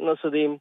[0.00, 0.60] nasıl diyeyim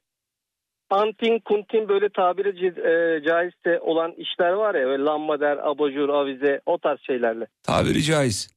[0.89, 6.77] antin kuntin böyle tabiri e, caizse olan işler var ya böyle lambader, abajur, avize o
[6.77, 7.47] tarz şeylerle.
[7.63, 8.49] Tabiri caiz.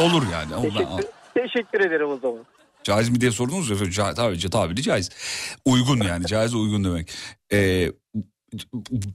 [0.00, 0.62] Olur yani.
[0.62, 1.04] Teşekkür,
[1.34, 2.44] teşekkür ederim o zaman.
[2.82, 3.76] Caiz mi diye sordunuz ya.
[3.76, 5.10] Ca- tabii, tabiri caiz.
[5.64, 6.26] Uygun yani.
[6.26, 7.12] caiz uygun demek.
[7.52, 7.88] Ee,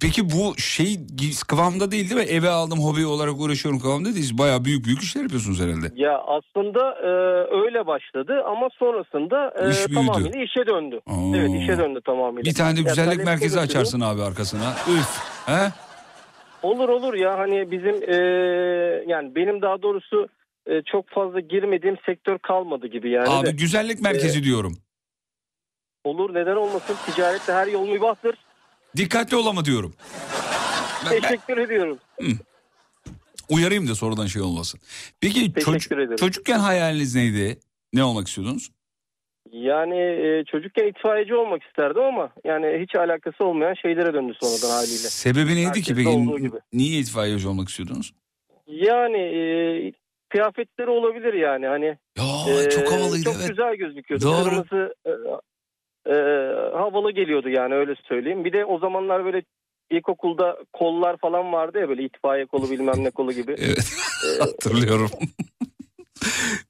[0.01, 0.99] peki bu şey
[1.47, 2.27] kıvamda değil değil mi?
[2.27, 4.37] Eve aldım hobi olarak uğraşıyorum kıvamda değil.
[4.37, 5.91] Bayağı büyük büyük işler yapıyorsunuz herhalde.
[5.95, 7.07] Ya aslında e,
[7.65, 9.93] öyle başladı ama sonrasında e, İş büyüdü.
[9.93, 10.99] tamamıyla işe döndü.
[11.05, 11.35] Oo.
[11.35, 12.49] Evet işe döndü tamamıyla.
[12.49, 14.71] Bir tane de güzellik merkezi açarsın abi arkasına.
[14.71, 15.19] Üf.
[15.45, 15.71] He?
[16.63, 18.15] Olur olur ya hani bizim e,
[19.07, 20.27] yani benim daha doğrusu
[20.65, 23.29] e, çok fazla girmediğim sektör kalmadı gibi yani.
[23.29, 23.51] Abi de.
[23.51, 24.77] güzellik merkezi diyorum.
[26.03, 28.35] Olur neden olmasın ticarette her yol mübahtır.
[28.97, 29.93] Dikkatli ol ama diyorum.
[31.05, 31.99] Ben- ben- Teşekkür ediyorum.
[33.49, 34.79] uyarayım da sonradan şey olmasın.
[35.21, 37.59] Peki çocuk- çocukken hayaliniz neydi?
[37.93, 38.69] Ne olmak istiyordunuz?
[39.51, 44.97] Yani e, çocukken itfaiyeci olmak isterdim ama yani hiç alakası olmayan şeylere döndü sonradan haliyle.
[44.97, 46.51] Sebebi neydi ki Herkeste peki?
[46.73, 48.13] Niye itfaiyeci olmak istiyordunuz?
[48.67, 49.41] Yani e,
[50.29, 51.85] kıyafetleri olabilir yani hani.
[52.17, 53.49] Ya e, çok havalıydı Çok evet.
[53.49, 54.25] güzel gözüküyordu.
[54.25, 54.43] Doğru.
[54.49, 54.95] Kırmızı
[56.09, 56.13] e,
[56.77, 58.45] havalı geliyordu yani öyle söyleyeyim.
[58.45, 59.43] Bir de o zamanlar böyle
[59.91, 63.55] ilkokulda kollar falan vardı ya böyle itfaiye kolu bilmem ne kolu gibi.
[63.61, 63.93] Evet
[64.37, 65.09] E, hatırlıyorum.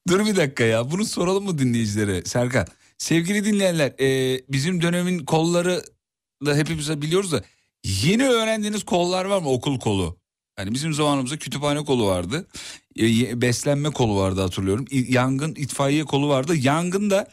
[0.07, 2.65] Dur bir dakika ya bunu soralım mı dinleyicilere Serkan?
[2.97, 5.81] Sevgili dinleyenler e, bizim dönemin kolları
[6.45, 7.41] da hepimiz biliyoruz da
[7.83, 10.17] yeni öğrendiğiniz kollar var mı okul kolu?
[10.59, 12.47] Yani bizim zamanımızda kütüphane kolu vardı.
[12.99, 14.85] E, beslenme kolu vardı hatırlıyorum.
[14.91, 16.53] Yangın itfaiye kolu vardı.
[16.55, 17.27] Yangın da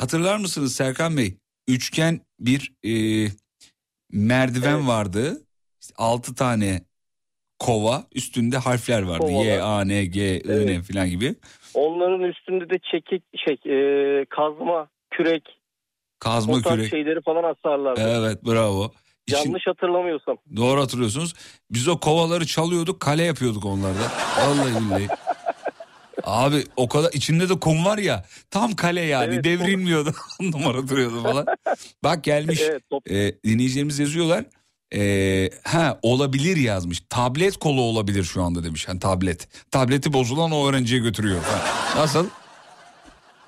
[0.00, 1.36] hatırlar mısınız Serkan Bey?
[1.68, 2.92] Üçgen bir e,
[4.12, 4.86] merdiven Evet.
[4.86, 5.42] vardı.
[5.80, 6.80] İşte altı tane
[7.58, 9.26] kova üstünde harfler vardı.
[9.26, 9.44] Kovalar.
[9.44, 10.92] Y, A, N, G, I, N Evet.
[10.92, 11.34] falan gibi.
[11.74, 15.42] onların üstünde de çekik şey e, kazma, kürek,
[16.18, 16.90] Kazma o kürek.
[16.90, 18.00] şeyleri falan asarlardı.
[18.00, 18.92] Evet bravo.
[19.26, 20.36] İçin- Yanlış hatırlamıyorsam.
[20.56, 21.34] Doğru hatırlıyorsunuz.
[21.70, 24.02] Biz o kovaları çalıyorduk kale yapıyorduk onlarda.
[24.38, 25.08] Vallahi billahi.
[26.24, 31.22] Abi o kadar içinde de kum var ya tam kale yani Evet, devrilmiyordu numara duruyordu
[31.22, 31.46] falan.
[32.04, 34.44] Bak gelmiş Evet, top- e, dinleyicilerimiz yazıyorlar.
[34.94, 38.88] E, ha olabilir yazmış tablet kolu olabilir şu anda demiş.
[38.88, 41.40] Yani tablet tableti bozulan o öğrenciye götürüyor.
[41.96, 42.26] Nasıl?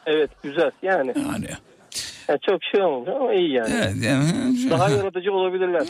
[0.07, 1.13] Evet güzel yani.
[1.17, 1.49] Yani.
[2.29, 3.75] Yani çok şey olmamış ama iyi yani.
[3.75, 5.83] Evet, yani Daha yaratıcı olabilirler.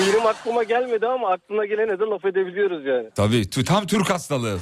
[0.00, 3.10] Benim aklıma gelmedi ama aklına gelene de laf edebiliyoruz yani.
[3.14, 4.58] Tabii tam Türk hastalığı.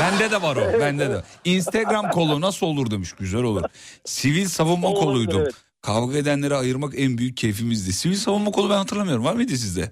[0.00, 0.80] Bende de var o.
[0.80, 1.22] Bende de.
[1.44, 3.12] Instagram kolu nasıl olur demiş.
[3.12, 3.62] Güzel olur.
[4.04, 5.40] Sivil savunma Olabilir, koluydum.
[5.42, 5.54] evet.
[5.82, 7.92] Kavga edenleri ayırmak en büyük keyfimizdi.
[7.92, 9.24] Sivil savunma kolu ben hatırlamıyorum.
[9.24, 9.90] Var mıydı sizde?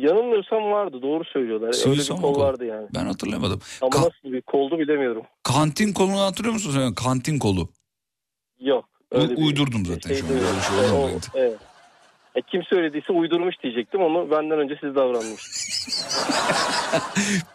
[0.00, 1.72] Yanılmıyorsam vardı doğru söylüyorlar.
[1.72, 2.86] Sivil Öyle bir savunma kol vardı yani.
[2.94, 3.60] Ben hatırlamadım.
[3.82, 5.22] Ama Ka- nasıl bir koldu bilemiyorum.
[5.42, 6.94] kantin kolunu hatırlıyor musun sen?
[6.94, 7.68] Kantin kolu.
[8.64, 8.84] Yok.
[9.10, 10.32] U- öyle bir uydurdum zaten şey şu an.
[10.32, 11.58] Öyle şey Evet, evet.
[12.34, 16.06] E, kim söylediyse uydurmuş diyecektim ama benden önce siz davranmışsınız.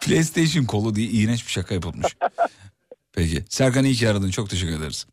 [0.00, 2.16] PlayStation kolu diye iğrenç bir şaka yapılmış.
[3.12, 3.44] Peki.
[3.48, 4.30] Serkan iyi ki aradın.
[4.30, 5.06] Çok teşekkür ederiz.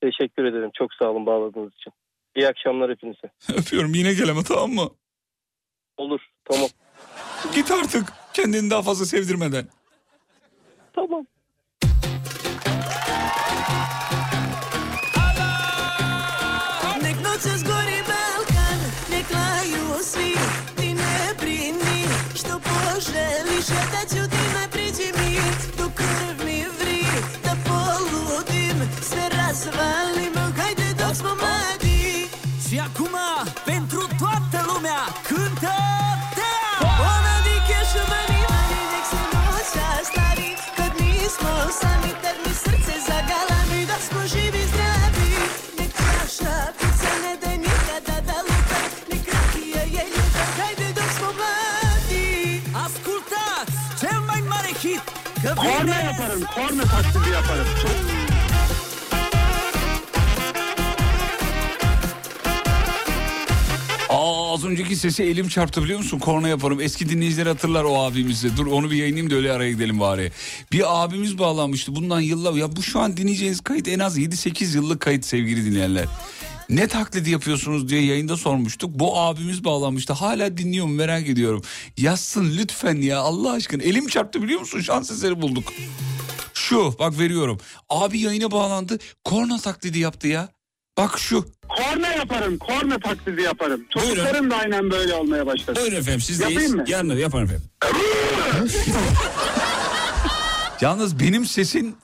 [0.00, 0.70] Teşekkür ederim.
[0.74, 1.92] Çok sağ olun bağladığınız için.
[2.36, 3.30] İyi akşamlar hepinize.
[3.60, 3.94] Öpüyorum.
[3.94, 4.90] Yine geleme tamam mı?
[5.96, 6.20] Olur.
[6.44, 6.68] Tamam.
[7.54, 8.12] Git artık.
[8.32, 9.66] Kendini daha fazla sevdirmeden.
[10.92, 11.26] Tamam.
[56.54, 57.66] Korna taklidi yaparım.
[64.08, 66.18] Aa, az önceki sesi elim çarptı biliyor musun?
[66.18, 66.80] Korna yaparım.
[66.80, 68.56] Eski dinleyiciler hatırlar o abimizi.
[68.56, 70.32] Dur onu bir yayınlayayım da öyle araya gidelim bari.
[70.72, 72.52] Bir abimiz bağlanmıştı bundan yıllar.
[72.52, 76.06] Ya bu şu an dinleyeceğiniz kayıt en az 7-8 yıllık kayıt sevgili dinleyenler.
[76.68, 78.90] Ne taklidi yapıyorsunuz diye yayında sormuştuk.
[78.94, 80.12] Bu abimiz bağlanmıştı.
[80.12, 81.62] Hala dinliyor mu merak ediyorum.
[81.98, 83.82] Yazsın lütfen ya Allah aşkına.
[83.82, 84.80] Elim çarptı biliyor musun?
[84.80, 85.72] Şans eseri bulduk.
[86.62, 87.58] Şu bak veriyorum.
[87.90, 88.98] Abi yayına bağlandı.
[89.24, 90.48] Korna taklidi yaptı ya.
[90.98, 91.46] Bak şu.
[91.68, 93.84] Korna yaparım, korna taklidi yaparım.
[93.90, 95.80] Çocuklarım da aynen böyle olmaya başladı.
[95.80, 96.52] Buyurun efendim sizdeyiz.
[96.54, 96.84] Yapayım mı?
[96.86, 97.62] Yarın yapın efendim.
[100.80, 101.96] Yalnız benim sesin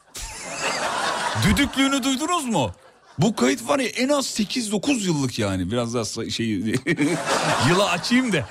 [1.47, 2.75] düdüklüğünü duydunuz mu?
[3.19, 5.71] Bu kayıt var ya en az 8-9 yıllık yani.
[5.71, 6.47] Biraz daha şey
[7.69, 8.49] yıla açayım da.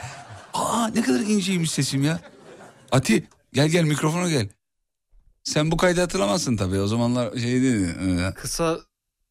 [0.53, 2.20] Aa ne kadar inceymiş sesim ya.
[2.91, 4.49] Ati gel gel mikrofona gel.
[5.48, 6.80] Sen bu kaydı hatırlamazsın tabii.
[6.80, 7.76] O zamanlar şey değil.
[7.98, 8.34] mi?
[8.36, 8.80] Kısa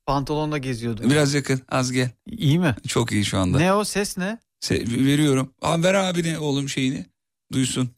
[0.07, 1.03] pantolonla geziyordu.
[1.11, 2.11] Biraz yakın az gel.
[2.27, 2.75] İyi mi?
[2.89, 3.59] Çok iyi şu anda.
[3.59, 4.39] Ne o ses ne?
[4.63, 5.55] Se- veriyorum.
[5.63, 7.07] Abi ver abine oğlum şeyini.
[7.53, 7.91] Duysun.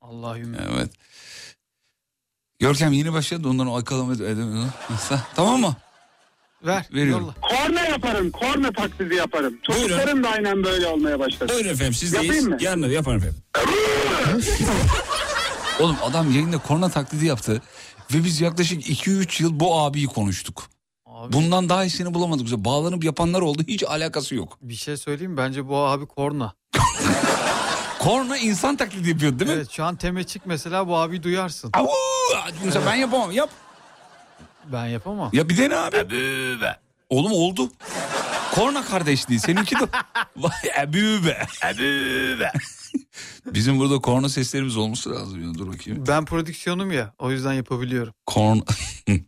[0.00, 0.54] Allah'ım.
[0.74, 0.90] Evet.
[2.58, 4.66] Görkem yeni başladı ondan o akalama edemiyor.
[5.36, 5.76] tamam mı?
[6.62, 6.86] Ver.
[6.94, 7.34] Veriyorum.
[7.42, 9.58] Korna yaparım, korna taklidi yaparım.
[9.62, 11.52] Çocuklarım da aynen böyle olmaya başladı.
[11.54, 12.26] Buyurun efendim sizdeyiz.
[12.26, 12.56] Yapayım mı?
[12.60, 13.36] Yarın yapın efendim.
[15.80, 17.62] Oğlum adam yayında korna taklidi yaptı.
[18.14, 20.70] Ve biz yaklaşık 2-3 yıl bu abiyi konuştuk.
[21.32, 22.46] Bundan daha iyisini bulamadık.
[22.46, 24.58] Bize Bağlanıp yapanlar oldu hiç alakası yok.
[24.62, 25.36] Bir şey söyleyeyim mi?
[25.36, 26.52] bence bu abi korna.
[27.98, 29.56] Korna insan taklidi yapıyor değil mi?
[29.56, 31.70] Evet şu an temeçik mesela bu abi duyarsın.
[31.74, 31.88] Avu!
[32.64, 33.50] Mesela ben yapamam yap.
[34.72, 35.30] Ben yapamam.
[35.32, 35.96] Ya bir dene abi.
[37.10, 37.70] Oğlum oldu.
[38.54, 39.84] Korna kardeşliği seninki de.
[40.36, 40.52] Vay
[40.82, 41.46] ebübe.
[41.70, 42.52] Ebübe.
[43.46, 46.04] Bizim burada korna seslerimiz olması lazım ya dur bakayım.
[46.08, 48.12] Ben prodüksiyonum ya o yüzden yapabiliyorum.
[48.26, 48.58] Korn...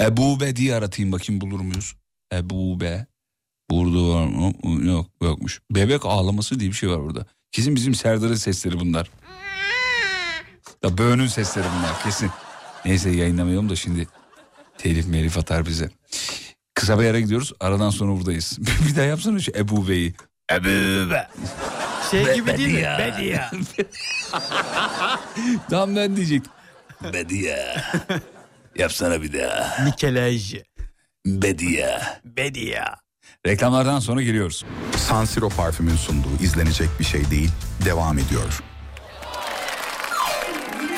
[0.00, 1.94] Ebube diye aratayım bakayım bulur muyuz?
[2.32, 3.06] Ebube.
[3.70, 4.52] Burada var mı?
[4.86, 5.60] Yok yokmuş.
[5.70, 7.26] Bebek ağlaması diye bir şey var burada.
[7.52, 9.10] Kesin bizim Serdar'ın sesleri bunlar.
[10.84, 12.30] Ya böğünün sesleri bunlar kesin.
[12.84, 14.06] Neyse yayınlamayalım da şimdi
[14.78, 15.90] telif melif atar bize.
[16.74, 17.52] Kısa bir ara gidiyoruz.
[17.60, 18.58] Aradan sonra buradayız.
[18.88, 20.14] bir daha yapsana şu Ebube'yi.
[20.52, 21.28] Ebube.
[22.12, 22.88] Şey gibi değil mi?
[22.98, 23.40] Bediye.
[25.70, 26.52] Tam ben diyecektim.
[27.12, 27.76] Bediye.
[28.76, 29.84] Yapsana bir daha.
[29.84, 30.54] Nikelaj.
[31.26, 32.00] Bediye.
[32.24, 32.84] Bediye.
[33.46, 34.64] Reklamlardan sonra geliyoruz.
[34.96, 37.50] San Siro parfümün sunduğu izlenecek bir şey değil
[37.84, 38.62] devam ediyor.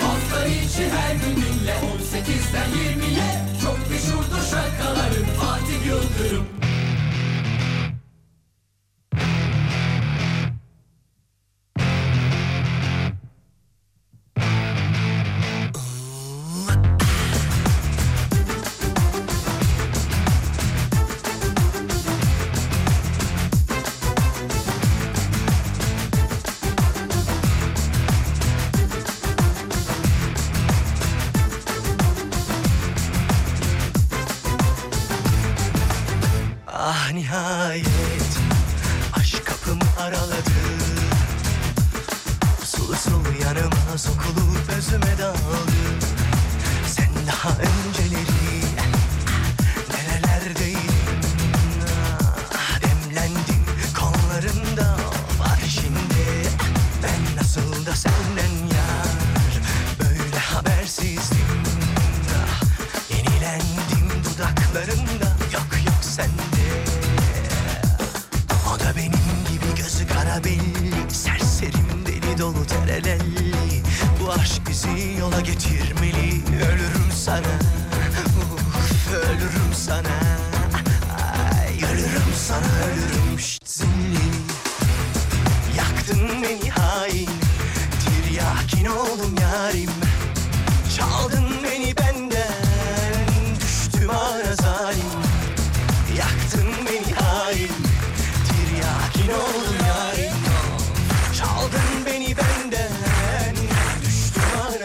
[0.01, 6.64] Hafta içi her gün dinle 18'den 20'ye Çok meşhurdur şarkıların Fatih Yıldırım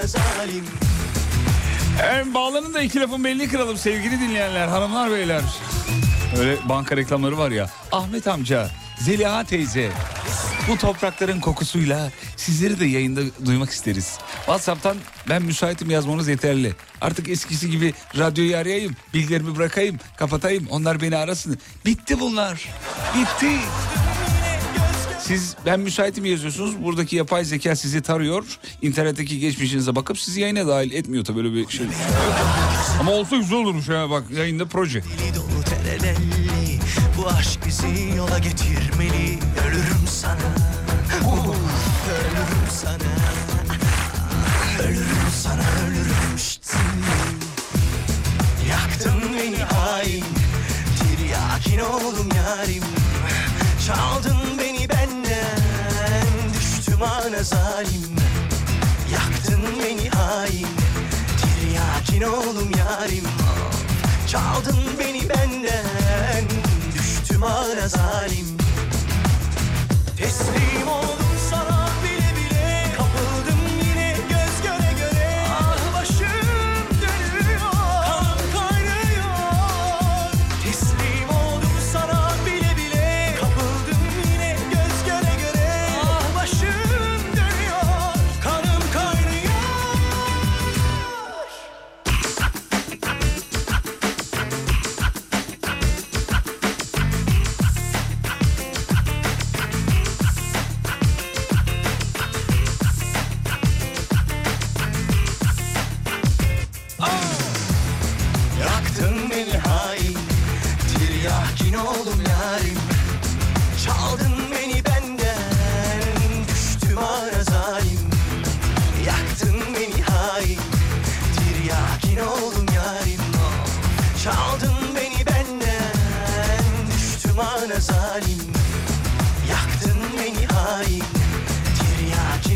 [0.07, 0.65] Zalim
[2.03, 5.41] Evet bağlanın da iki lafın belli kıralım sevgili dinleyenler hanımlar beyler.
[6.39, 7.69] Öyle banka reklamları var ya.
[7.91, 8.69] Ahmet amca,
[8.99, 9.89] Zeliha teyze.
[10.67, 14.17] Bu toprakların kokusuyla sizleri de yayında duymak isteriz.
[14.35, 14.97] WhatsApp'tan
[15.29, 16.73] ben müsaitim yazmanız yeterli.
[17.01, 20.67] Artık eskisi gibi radyoyu arayayım, bilgilerimi bırakayım, kapatayım.
[20.69, 21.57] Onlar beni arasın.
[21.85, 22.69] Bitti bunlar.
[23.15, 23.51] Bitti.
[25.29, 26.83] Siz ben müsaitim yazıyorsunuz.
[26.83, 28.45] Buradaki yapay zeka sizi tarıyor.
[28.81, 31.85] İnternetteki geçmişinize bakıp sizi yayına dahil etmiyor tabii böyle bir şey.
[32.99, 35.03] Ama olsa güzel olurmuş ha bak yayında proje.
[37.17, 40.55] Bu aşk bizi yola getirmeli Ölürüm sana
[42.09, 43.11] Ölürüm sana
[44.83, 46.39] Ölürüm sana ölürüm.
[48.69, 50.23] Yaktın beni hain
[50.99, 52.83] Tiryakin oldum yarim
[53.87, 54.48] Çaldın
[56.99, 58.15] beni benden Düştüm ana zalim.
[59.13, 60.67] Yaktın beni hain.
[61.37, 63.23] Tiryakin oldum yarim.
[64.27, 66.45] Çaldın beni benden.
[66.93, 68.57] Düştüm ana zalim.
[70.17, 71.18] Teslim oldum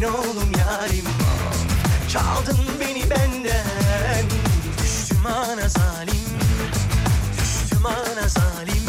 [0.08, 1.06] Oldum yarim
[2.10, 4.26] Çaldın beni benden
[4.84, 6.16] Düştüm ana zalim
[7.38, 8.84] Düştüm ana zalim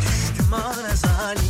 [0.00, 1.42] Düştüm ana zalim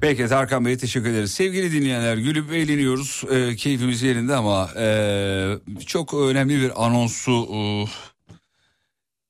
[0.00, 1.32] Peki Tarkan Bey'e teşekkür ederiz.
[1.32, 3.24] Sevgili dinleyenler gülüp eğleniyoruz.
[3.30, 5.54] Ee, keyfimiz yerinde ama ee,
[5.86, 7.84] çok önemli bir anonsu ee,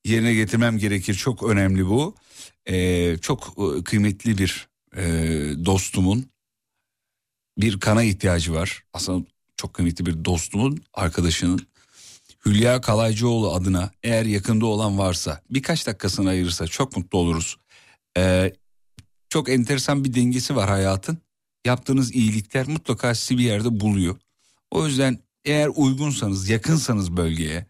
[0.05, 1.14] yerine getirmem gerekir.
[1.14, 2.14] Çok önemli bu.
[2.66, 5.03] Ee, çok ee, kıymetli bir ee,
[5.64, 6.31] dostumun
[7.59, 8.83] bir kana ihtiyacı var.
[8.93, 11.67] Aslında çok kıymetli bir dostumun arkadaşının
[12.47, 17.57] Hülya Kalaycıoğlu adına eğer yakında olan varsa birkaç dakikasını ayırırsa çok mutlu oluruz.
[18.17, 18.53] Ee,
[19.29, 21.19] çok enteresan bir dengesi var hayatın.
[21.67, 24.17] Yaptığınız iyilikler mutlaka sizi bir yerde buluyor.
[24.71, 27.67] O yüzden eğer uygunsanız, yakınsanız bölgeye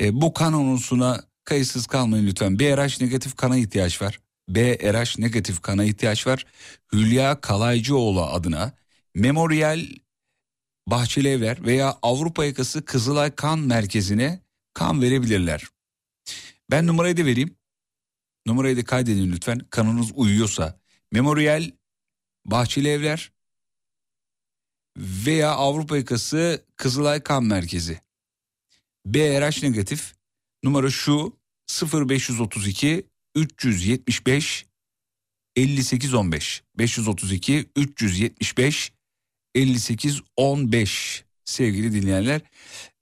[0.00, 2.58] e, bu kan anonsuna kayıtsız kalmayın lütfen.
[2.58, 4.20] BRH negatif kana ihtiyaç var.
[4.48, 6.46] BRH negatif kana ihtiyaç var.
[6.92, 8.72] Hülya Kalaycıoğlu adına
[9.16, 9.86] Memorial
[10.86, 14.40] Bahçelievler veya Avrupa Yakası Kızılay Kan Merkezi'ne
[14.74, 15.64] kan verebilirler.
[16.70, 17.56] Ben numarayı da vereyim.
[18.46, 19.58] Numarayı da kaydedin lütfen.
[19.58, 20.80] Kanınız uyuyorsa.
[21.12, 21.70] Memorial
[22.44, 23.32] Bahçelievler
[24.98, 28.00] veya Avrupa Yakası Kızılay Kan Merkezi.
[29.06, 30.14] BRH negatif.
[30.62, 31.38] Numara şu
[31.92, 34.66] 0532 375
[35.56, 38.95] 5815 532 375
[39.56, 42.40] 58 15 sevgili dinleyenler.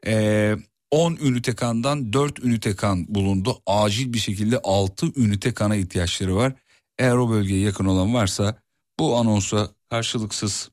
[0.07, 0.57] Ee,
[0.91, 3.63] 10 ünite kandan 4 ünite kan bulundu.
[3.67, 6.53] Acil bir şekilde 6 ünite kana ihtiyaçları var.
[6.99, 8.59] Eğer o bölgeye yakın olan varsa
[8.99, 10.71] bu anonsa karşılıksız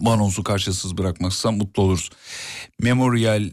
[0.00, 2.10] bu anonsu karşılıksız bırakmazsa mutlu oluruz.
[2.80, 3.50] Memorial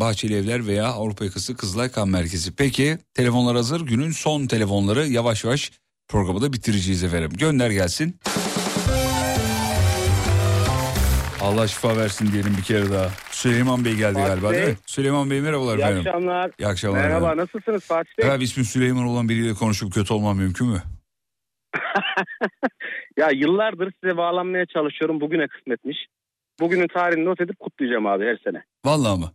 [0.00, 2.52] Bahçeli Evler veya Avrupa Yakası Kızılay Kan Merkezi.
[2.52, 3.80] Peki telefonlar hazır.
[3.80, 5.72] Günün son telefonları yavaş yavaş
[6.08, 7.30] programı da bitireceğiz efendim.
[7.38, 8.20] Gönder gelsin.
[11.44, 13.10] Allah şifa versin diyelim bir kere daha.
[13.30, 14.72] Süleyman Bey geldi Fatih galiba değil Bey.
[14.72, 14.78] mi?
[14.86, 15.98] Süleyman Bey merhabalar İyi efendim.
[16.06, 16.50] akşamlar.
[16.58, 17.00] İyi akşamlar.
[17.00, 17.44] Merhaba efendim.
[17.44, 18.26] nasılsınız Fatih Bey?
[18.26, 20.82] Efendim ismi Süleyman olan biriyle konuşup kötü olmam mümkün mü?
[23.16, 25.20] Ya yıllardır size bağlanmaya çalışıyorum.
[25.20, 25.96] Bugüne kısmetmiş.
[26.60, 28.64] Bugünün tarihini not edip kutlayacağım abi her sene.
[28.84, 29.32] Vallahi mı?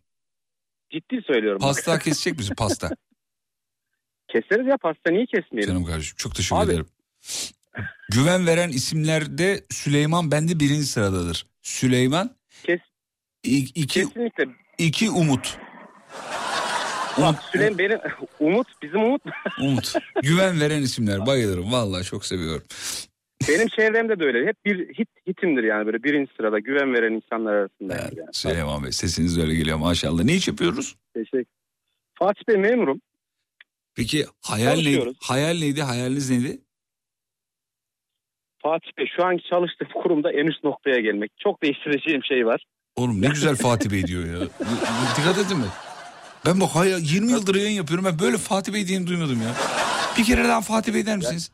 [0.91, 1.59] Ciddi söylüyorum.
[1.61, 2.89] Pasta kesecek misin pasta?
[4.27, 5.73] Keseriz ya pasta niye kesmeyelim?
[5.73, 6.71] Canım kardeşim çok teşekkür Abi.
[6.71, 6.85] ederim.
[8.11, 11.45] Güven veren isimlerde Süleyman bende birinci sıradadır.
[11.69, 12.29] Süleyman.
[12.63, 12.79] Kes.
[13.43, 14.45] iki, Kesinlikle.
[14.77, 15.57] iki Umut.
[17.21, 17.99] Bak Süleyman benim
[18.39, 19.21] Umut bizim Umut.
[19.61, 19.93] Umut.
[20.23, 21.71] Güven veren isimler bayılırım.
[21.71, 22.63] Vallahi çok seviyorum.
[23.49, 24.47] benim çevremde de öyle.
[24.47, 27.95] Hep bir hit hitimdir yani böyle birinci sırada güven veren insanlar arasında.
[27.95, 28.13] yani.
[28.33, 30.23] Süleyman Bey sesiniz öyle geliyor maşallah.
[30.23, 30.95] Ne iş yapıyoruz?
[31.13, 31.45] Teşekkür.
[32.19, 33.01] Fatih Bey memurum.
[33.95, 35.13] Peki hayal neydi?
[35.21, 35.81] Hayal neydi?
[35.81, 36.61] Hayaliniz neydi?
[38.63, 41.31] Fatih Bey şu anki çalıştığım kurumda en üst noktaya gelmek.
[41.37, 42.65] Çok değiştireceğim şey var.
[42.95, 44.39] Oğlum ne güzel Fatih Bey diyor ya.
[45.17, 45.65] Dikkat edin mi?
[46.45, 48.05] Ben bak hayal, 20 yıldır yayın yapıyorum.
[48.05, 49.53] Ben böyle Fatih Bey diyeni duymadım ya.
[50.17, 51.51] Bir kere daha Fatih Bey der misiniz?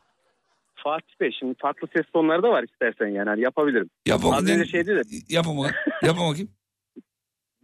[0.75, 3.89] Fatih Bey şimdi farklı ses tonları da var istersen yani hani yapabilirim.
[4.05, 5.67] Yap Az önce şeydi de Yap ama.
[6.03, 6.49] Yap bakayım.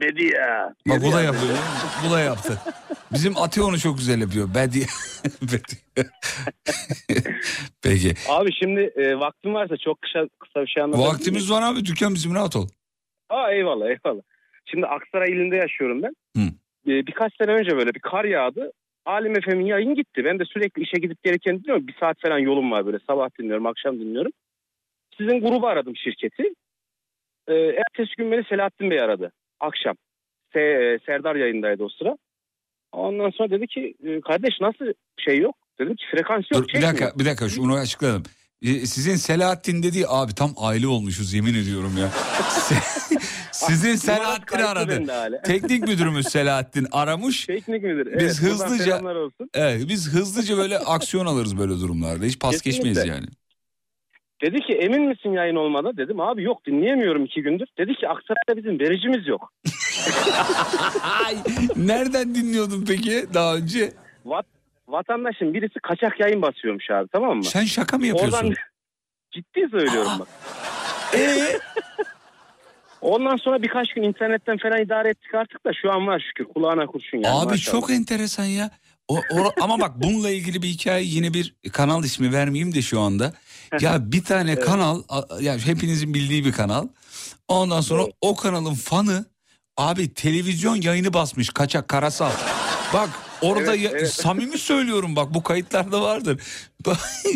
[0.01, 0.41] Bediye.
[0.87, 1.57] Bak bu da yapıyor.
[2.05, 2.57] Bu da yaptı.
[3.13, 4.49] Bizim Ati onu çok güzel yapıyor.
[4.55, 4.79] Bedi.
[5.41, 6.05] Bedi.
[7.83, 8.13] Peki.
[8.29, 11.13] Abi şimdi e, vaktim varsa çok kısa, kısa bir şey anlatabilir miyim?
[11.13, 11.85] Vaktimiz var abi.
[11.85, 12.67] Dükkan bizim rahat ol.
[13.29, 14.21] Aa eyvallah eyvallah.
[14.65, 16.15] Şimdi Aksaray ilinde yaşıyorum ben.
[16.37, 16.43] Hı.
[16.87, 18.71] Ee, birkaç sene önce böyle bir kar yağdı.
[19.05, 20.25] Alim Efem'in yayın gitti.
[20.25, 21.87] Ben de sürekli işe gidip gelirken dinliyorum.
[21.87, 22.97] Bir saat falan yolum var böyle.
[23.07, 24.31] Sabah dinliyorum, akşam dinliyorum.
[25.17, 26.43] Sizin grubu aradım şirketi.
[27.47, 29.31] Ee, ertesi gün beni Selahattin Bey aradı.
[29.61, 29.95] Akşam.
[30.55, 32.17] Se- Serdar yayındaydı o sıra.
[32.91, 34.85] Ondan sonra dedi ki "E, kardeş nasıl
[35.25, 35.55] şey yok?
[35.79, 36.63] Dedim ki frekans yok.
[36.69, 38.23] Dur bir dakika bir dakika şunu açıkladım.
[38.61, 42.09] Ee, Sizin Selahattin dediği abi tam aile olmuşuz yemin ediyorum ya.
[43.51, 45.03] Sizin Selahattin aradı.
[45.43, 47.45] Teknik müdürümüz Selahattin aramış.
[47.45, 48.07] Teknik müdür.
[48.07, 49.49] Evet, Biz hızlıca olsun.
[49.53, 52.25] Evet biz hızlıca böyle aksiyon alırız böyle durumlarda.
[52.25, 52.89] Hiç pas Kesinlikle.
[52.89, 53.27] geçmeyiz yani.
[54.41, 55.91] Dedi ki emin misin yayın olmadı?
[55.97, 57.68] Dedim abi yok dinleyemiyorum iki gündür.
[57.77, 59.53] Dedi ki Aksaray'da bizim vericimiz yok.
[61.76, 63.93] Nereden dinliyordun peki daha önce?
[64.26, 64.45] Vat,
[64.88, 67.43] vatandaşın birisi kaçak yayın basıyormuş abi tamam mı?
[67.43, 68.38] Sen şaka mı yapıyorsun?
[68.38, 68.55] Oradan
[69.31, 70.27] ciddi söylüyorum bak.
[73.01, 76.85] Ondan sonra birkaç gün internetten falan idare ettik artık da şu an var şükür kulağına
[76.85, 77.35] kurşun yani.
[77.35, 77.80] Abi maşallah.
[77.81, 78.72] çok enteresan ya.
[79.07, 82.99] O, o- ama bak bununla ilgili bir hikaye yine bir kanal ismi vermeyeyim de şu
[82.99, 83.34] anda.
[83.80, 86.88] Ya bir tane kanal a- ya hepinizin bildiği bir kanal.
[87.48, 89.26] Ondan sonra o kanalın fanı
[89.77, 92.31] abi televizyon yayını basmış kaçak karasal.
[92.93, 93.10] Bak
[93.41, 94.14] orada Evet, ya- evet.
[94.14, 96.41] samimi söylüyorum bak bu kayıtlarda vardır.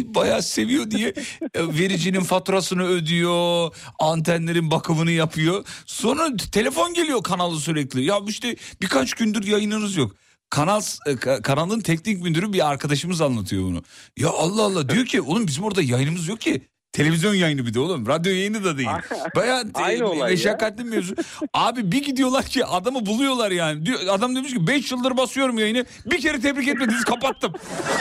[0.06, 1.07] Bayağı seviyor diye
[1.53, 5.66] e, vericinin faturasını ödüyor, antenlerin bakımını yapıyor.
[5.86, 8.03] Sonra telefon geliyor kanalı sürekli.
[8.06, 10.16] Ya işte birkaç gündür yayınınız yok.
[10.56, 13.84] Kanal e, ka- kanalın teknik müdürü bir arkadaşımız anlatıyor bunu.
[14.18, 16.61] Ya Allah Allah diyor ki oğlum bizim orada yayınımız yok ki.
[16.91, 18.07] Televizyon yayını bir de oğlum.
[18.07, 18.90] Radyo yayını da değil.
[19.73, 21.15] Aynı e, meşakkatli mevzu.
[21.53, 23.86] Abi bir gidiyorlar ki adamı buluyorlar yani.
[23.86, 25.86] Diyor, adam demiş ki 5 yıldır basıyorum yayını.
[26.06, 27.53] Bir kere tebrik etmediniz kapattım.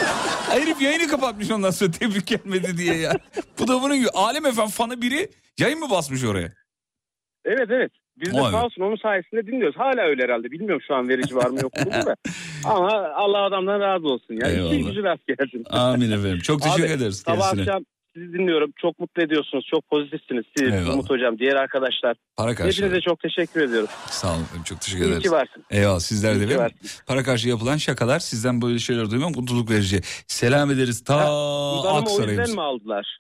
[0.48, 3.12] Herif yayını kapatmış ondan sonra tebrik gelmedi diye ya.
[3.58, 4.08] Bu da bunun gibi.
[4.10, 6.52] Alem efendim fanı biri yayın mı basmış oraya?
[7.44, 7.92] Evet evet.
[8.20, 9.76] Biz de Vay sağ olsun onun sayesinde dinliyoruz.
[9.78, 10.50] Hala öyle herhalde.
[10.50, 12.14] Bilmiyorum şu an verici var mı yok mu da.
[12.64, 14.34] Ama Allah adamdan razı olsun.
[14.42, 14.48] ya.
[14.50, 14.72] Eyvallah.
[14.74, 15.64] İşi gücü rast gelsin.
[15.70, 16.38] Amin efendim.
[16.38, 17.60] Çok teşekkür Abi, ederiz Sabah kendisine.
[17.62, 17.84] akşam
[18.14, 18.70] sizi dinliyorum.
[18.82, 19.66] Çok mutlu ediyorsunuz.
[19.70, 20.44] Çok pozitifsiniz.
[20.58, 20.94] Siz, Eyvallah.
[20.94, 22.16] Umut Hocam, diğer arkadaşlar.
[22.36, 22.86] Para karşılığı.
[22.86, 23.88] Hepinize çok teşekkür ediyorum.
[24.06, 24.44] Sağ olun.
[24.64, 25.22] Çok teşekkür İyi ederiz.
[25.22, 25.64] ki varsın.
[25.70, 26.78] Eyvallah sizler İyi de varsın.
[27.06, 30.00] Para karşı yapılan şakalar sizden böyle şeyler duymak mutluluk verici.
[30.26, 31.34] Selam ederiz ta İban'ımı
[31.88, 32.38] o Aksaray'ımız.
[32.38, 33.18] yüzden mi aldılar?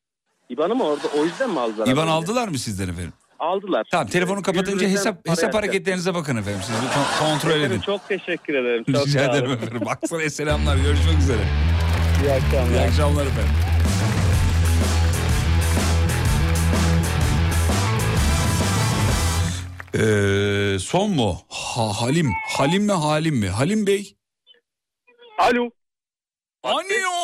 [0.48, 1.86] İban'ı mı orada o yüzden mi aldılar?
[1.86, 3.12] İban aldılar mı sizden efendim?
[3.38, 3.86] Aldılar.
[3.90, 6.60] Tamam telefonu kapatınca Birbirimizden hesap hesap hareketlerinize bakın efendim.
[6.66, 7.80] Siz bir kon- kontrol edin.
[7.80, 8.84] Çok teşekkür ederim.
[8.92, 9.88] Çok Rica ederim efendim.
[9.88, 10.76] Aksaray'a selamlar.
[10.76, 11.40] Görüşmek üzere.
[12.22, 12.70] İyi akşamlar.
[12.70, 13.50] İyi akşamlar efendim.
[19.94, 21.38] Ee, son mu?
[21.48, 22.32] Ha, Halim.
[22.56, 23.48] Halim mi Halim mi?
[23.48, 24.16] Halim Bey.
[25.38, 25.70] Alo.
[26.62, 27.23] Anio.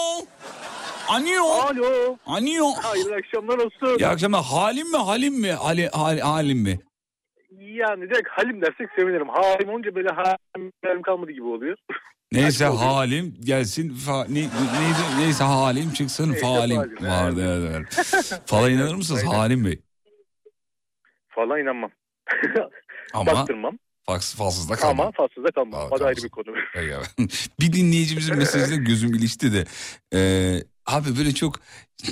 [1.11, 1.45] Anio.
[1.45, 2.17] Alo.
[2.27, 2.73] Anio.
[2.83, 3.99] Hayırlı akşamlar olsun.
[3.99, 4.45] İyi akşamlar.
[4.45, 5.55] Halim mi Halim mi?
[5.55, 6.81] Ali, Hal- Halim mi?
[7.61, 9.29] Yani direkt Halim dersek sevinirim.
[9.29, 11.77] Halim olunca böyle halim halim kalmadı gibi oluyor.
[12.33, 13.95] Neyse Halim gelsin.
[13.95, 14.49] Fa, ne, neydi?
[15.19, 16.33] Neyse Halim çıksın.
[16.33, 17.59] Neyse, Falim Halim, vardı.
[17.61, 18.41] Evet, evet.
[18.47, 19.35] Falan inanır mısınız Aynen.
[19.35, 19.81] Halim Bey?
[21.29, 21.91] Falan inanmam.
[23.15, 23.79] Ama Baktırmam.
[24.07, 25.01] faks, falsız da kalmam.
[25.01, 25.89] Ama falsız da kalmam.
[25.91, 26.47] O da ayrı bir konu.
[27.61, 29.65] Bir dinleyicimizin mesajıyla gözüm ilişti de.
[30.15, 30.59] Ee,
[30.91, 31.61] abi böyle çok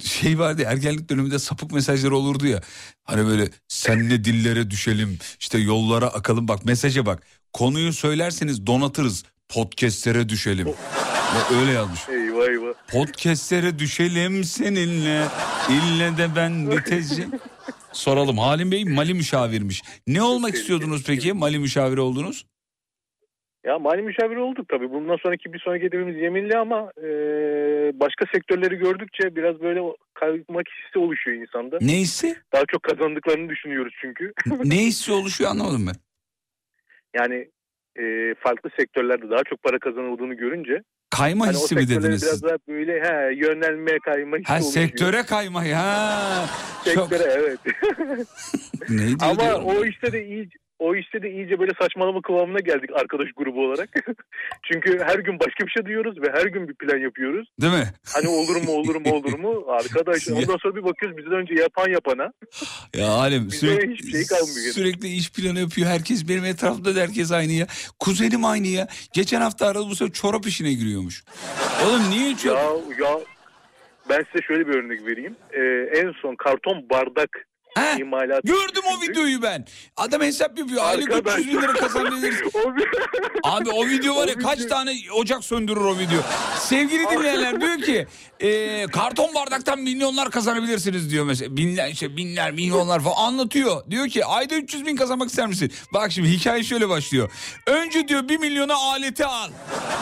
[0.05, 2.61] şey vardı ya, ergenlik döneminde sapık mesajlar olurdu ya.
[3.05, 7.23] Hani böyle senle dillere düşelim işte yollara akalım bak mesaja bak.
[7.53, 10.69] Konuyu söylerseniz donatırız podcastlere düşelim.
[11.35, 12.09] Ya öyle yazmış.
[12.09, 12.73] Eyvah eyvah.
[12.89, 15.29] Podcastlere düşelim seninle.
[15.71, 17.33] İlle de ben biteceğim.
[17.93, 19.83] Soralım Halim Bey Mali müşavirmiş.
[20.07, 22.45] Ne olmak istiyordunuz peki Mali müşaviri oldunuz?
[23.67, 24.91] Ya mali müşaviri olduk tabii.
[24.91, 27.09] Bundan sonraki bir sonraki hedefimiz yeminli ama e,
[28.01, 29.81] başka sektörleri gördükçe biraz böyle
[30.15, 31.79] kaymak hissi oluşuyor insanda.
[31.81, 32.37] Neyse?
[32.53, 34.33] Daha çok kazandıklarını düşünüyoruz çünkü.
[34.65, 35.95] ne hissi oluşuyor anlamadım ben.
[37.21, 37.49] yani
[37.97, 42.57] e, farklı sektörlerde daha çok para kazanıldığını görünce Kayma hani hissi mi dediniz Biraz daha
[42.69, 46.47] böyle he, yönelme kayma hissi Ha sektöre kaymayı ha.
[46.85, 47.09] Çok...
[47.09, 47.59] Sektöre evet.
[48.89, 50.49] Ne diyor Ama diyorum o işte de iyi
[50.79, 53.89] o işte de iyice böyle saçmalama kıvamına geldik arkadaş grubu olarak.
[54.73, 57.49] Çünkü her gün başka bir şey duyuyoruz ve her gün bir plan yapıyoruz.
[57.61, 57.89] Değil mi?
[58.15, 59.65] Hani olur mu olur mu olur mu?
[59.69, 62.33] Arkadaş ondan sonra bir bakıyoruz bizden önce yapan yapana.
[62.97, 64.73] Ya Alem sürekli, hiçbir şey kalmıyor.
[64.75, 66.29] sürekli iş planı yapıyor herkes.
[66.29, 67.67] Benim etrafımda da herkes aynı ya.
[67.99, 68.89] Kuzenim aynı ya.
[69.13, 71.25] Geçen hafta aradı bu sefer çorap işine giriyormuş.
[71.87, 72.63] Oğlum niye çorap?
[72.99, 73.19] Ya, ya
[74.09, 75.37] ben size şöyle bir örnek vereyim.
[75.53, 77.48] Ee, en son karton bardak
[77.99, 78.41] imalatı.
[78.45, 79.65] Gördüm o videoyu ben.
[79.97, 80.85] Adam hesap yapıyor.
[80.85, 81.39] Aylık Arkadaş.
[81.39, 82.41] 300 bin lira kazanabiliriz.
[83.43, 86.21] Abi o video var ya kaç tane ocak söndürür o video.
[86.59, 88.07] Sevgili dinleyenler diyor ki
[88.41, 91.57] e, karton bardaktan milyonlar kazanabilirsiniz diyor mesela.
[91.57, 93.91] Binler, işte binler milyonlar falan anlatıyor.
[93.91, 95.73] Diyor ki ayda 300 bin kazanmak ister misin?
[95.95, 97.31] Bak şimdi hikaye şöyle başlıyor.
[97.67, 99.51] Önce diyor 1 milyona aleti al.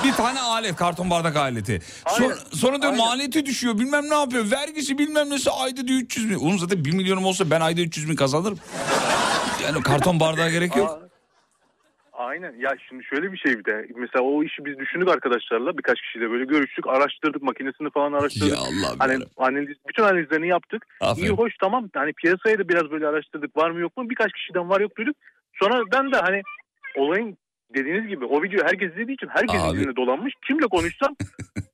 [0.04, 1.82] Bir tane alet karton bardak aleti.
[2.08, 4.50] Sonra, sonra diyor maliyeti düşüyor bilmem ne yapıyor.
[4.50, 6.34] Vergisi bilmem nesi ayda diyor 300 bin.
[6.34, 8.58] Oğlum zaten 1 milyonum olsa ben ayda 300 bin kazanırım.
[9.64, 10.98] Yani karton bardağa gerek yok.
[12.12, 16.00] Aynen ya şimdi şöyle bir şey bir de mesela o işi biz düşündük arkadaşlarla birkaç
[16.00, 18.50] kişiyle böyle görüştük araştırdık makinesini falan araştırdık.
[18.50, 20.86] Ya Allah'ım hani analiz, bütün analizlerini yaptık.
[21.00, 21.26] Aferin.
[21.26, 24.68] İyi hoş tamam hani piyasayı da biraz böyle araştırdık var mı yok mu birkaç kişiden
[24.68, 25.16] var yok duyduk.
[25.62, 26.42] Sonra ben de hani
[26.96, 27.38] olayın
[27.74, 29.96] dediğiniz gibi o videoyu herkes izlediği için herkesin Abi.
[29.96, 30.34] dolanmış.
[30.46, 31.16] Kimle konuşsam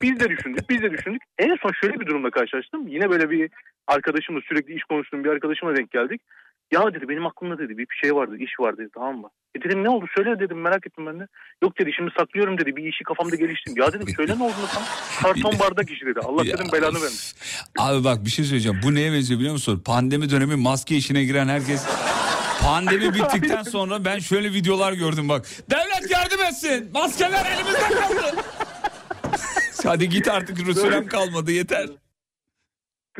[0.02, 1.22] biz de düşündük biz de düşündük.
[1.38, 2.88] En son şöyle bir durumla karşılaştım.
[2.88, 3.50] Yine böyle bir
[3.86, 6.20] arkadaşımla sürekli iş konuştuğum bir arkadaşıma denk geldik.
[6.72, 9.28] Ya dedi benim aklımda dedi bir şey vardı iş var dedi tamam mı?
[9.54, 11.26] E dedim ne oldu söyle dedim merak ettim ben de.
[11.62, 13.74] Yok dedi şimdi saklıyorum dedi bir işi kafamda geliştim.
[13.76, 14.82] Ya dedim söyle ne oldu tam?
[15.22, 16.20] Karton bardak işi dedi.
[16.20, 17.34] Allah dedim belanı vermiş.
[17.78, 18.80] Abi bak bir şey söyleyeceğim.
[18.82, 19.82] Bu neye benziyor biliyor musun?
[19.84, 21.86] Pandemi dönemi maske işine giren herkes...
[22.62, 25.46] Pandemi bittikten sonra ben şöyle videolar gördüm bak.
[25.70, 26.90] Devlet yardım etsin.
[26.94, 28.36] Maskeler elimizde kaldı.
[29.84, 31.86] Hadi git artık sürem kalmadı yeter.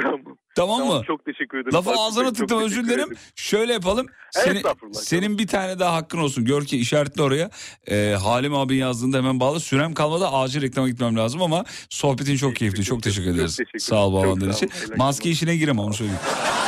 [0.03, 0.21] Tamam.
[0.57, 1.03] Tamam mı?
[1.07, 1.75] Çok teşekkür ederim.
[1.75, 3.17] Lafı Fatih ağzına çok tıktım özür dilerim.
[3.35, 4.07] Şöyle yapalım.
[4.31, 6.45] Senin, Estağfurullah, senin bir tane daha hakkın olsun.
[6.45, 7.51] Gör ki işaretle oraya.
[7.91, 9.61] Ee, Halim abi yazdığında hemen bağlı.
[9.61, 12.85] Sürem kalmadı acil reklama gitmem lazım ama sohbetin çok keyifli.
[12.85, 13.57] Çok teşekkür ederiz.
[13.57, 14.71] teşekkür Sağ ol bağlandığın Çok için.
[14.97, 16.21] Maske işine giremem onu söyleyeyim.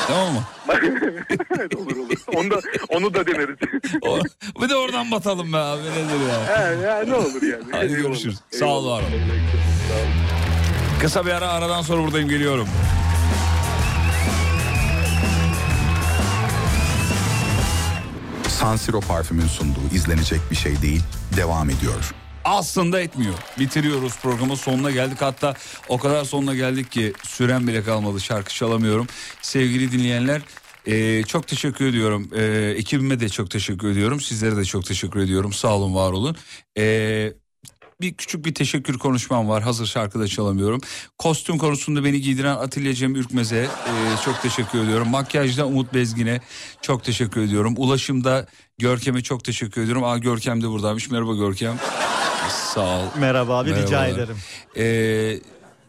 [0.06, 0.42] Tamam mı?
[1.78, 2.16] olur olur.
[2.34, 3.56] Onu da, onu da deneriz.
[4.02, 4.18] O-
[4.62, 5.82] bir de oradan batalım be abi.
[5.82, 6.58] Nedir ya?
[6.58, 7.64] He, ya, ne olur yani.
[7.72, 8.02] Hadi Eyvallah.
[8.02, 8.38] görüşürüz.
[8.50, 9.06] Sağ ol var ol.
[11.00, 12.68] Kısa bir ara aradan sonra buradayım geliyorum.
[18.48, 21.02] San Siro parfümün sunduğu izlenecek bir şey değil
[21.36, 22.14] devam ediyor.
[22.44, 23.34] Aslında etmiyor.
[23.58, 25.20] Bitiriyoruz programın sonuna geldik.
[25.20, 25.54] Hatta
[25.88, 28.20] o kadar sonuna geldik ki süren bile kalmadı.
[28.20, 29.06] Şarkı çalamıyorum.
[29.42, 30.42] Sevgili dinleyenler
[30.86, 32.30] e, çok teşekkür ediyorum.
[32.36, 34.20] E, ekibime de çok teşekkür ediyorum.
[34.20, 35.52] Sizlere de çok teşekkür ediyorum.
[35.52, 36.36] Sağ olun var olun.
[36.78, 37.32] E,
[38.00, 39.62] bir küçük bir teşekkür konuşmam var.
[39.62, 40.80] Hazır şarkıda çalamıyorum.
[41.18, 43.92] Kostüm konusunda beni giydiren Atilla Cem Ürkmez'e e,
[44.24, 45.08] çok teşekkür ediyorum.
[45.08, 46.40] Makyajda Umut Bezgin'e
[46.82, 47.74] çok teşekkür ediyorum.
[47.76, 48.46] Ulaşımda
[48.78, 50.04] Görkem'e çok teşekkür ediyorum.
[50.04, 51.10] Aa Görkem de buradaymış.
[51.10, 51.78] Merhaba Görkem.
[52.74, 53.06] Sağ ol.
[53.18, 54.08] Merhaba abi rica Merhabalar.
[54.08, 54.36] ederim.
[54.76, 55.40] Ee,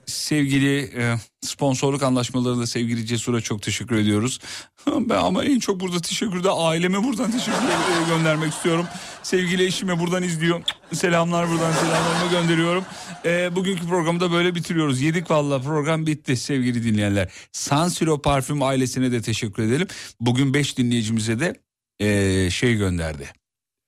[0.06, 4.40] sevgili e, sponsorluk anlaşmalarında sevgili Cesur'a çok teşekkür ediyoruz.
[4.88, 8.86] Ben ama en çok burada teşekkür de aileme buradan teşekkür e, göndermek istiyorum.
[9.24, 10.62] Sevgili eşime buradan izliyor.
[10.94, 12.86] Selamlar buradan selamlarımı gönderiyorum.
[13.26, 15.02] Ee, bugünkü programı da böyle bitiriyoruz.
[15.02, 17.32] Yedik valla program bitti sevgili dinleyenler.
[17.52, 19.88] San Siro Parfüm ailesine de teşekkür edelim.
[20.20, 21.56] Bugün 5 dinleyicimize de
[22.00, 23.30] e, şey gönderdi.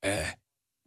[0.06, 0.24] E,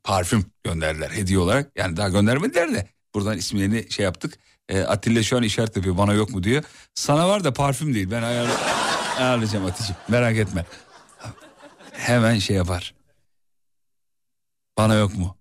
[0.04, 1.72] parfüm gönderdiler hediye olarak.
[1.76, 4.38] Yani daha göndermediler de buradan isimlerini şey yaptık.
[4.68, 6.64] E, Atilla şu an işaret yapıyor bana yok mu diyor.
[6.94, 8.48] Sana var da parfüm değil ben ayar,
[9.18, 10.66] ayarlayacağım Hatice merak etme.
[11.92, 12.94] Hemen şey yapar.
[14.78, 15.36] Bana yok mu?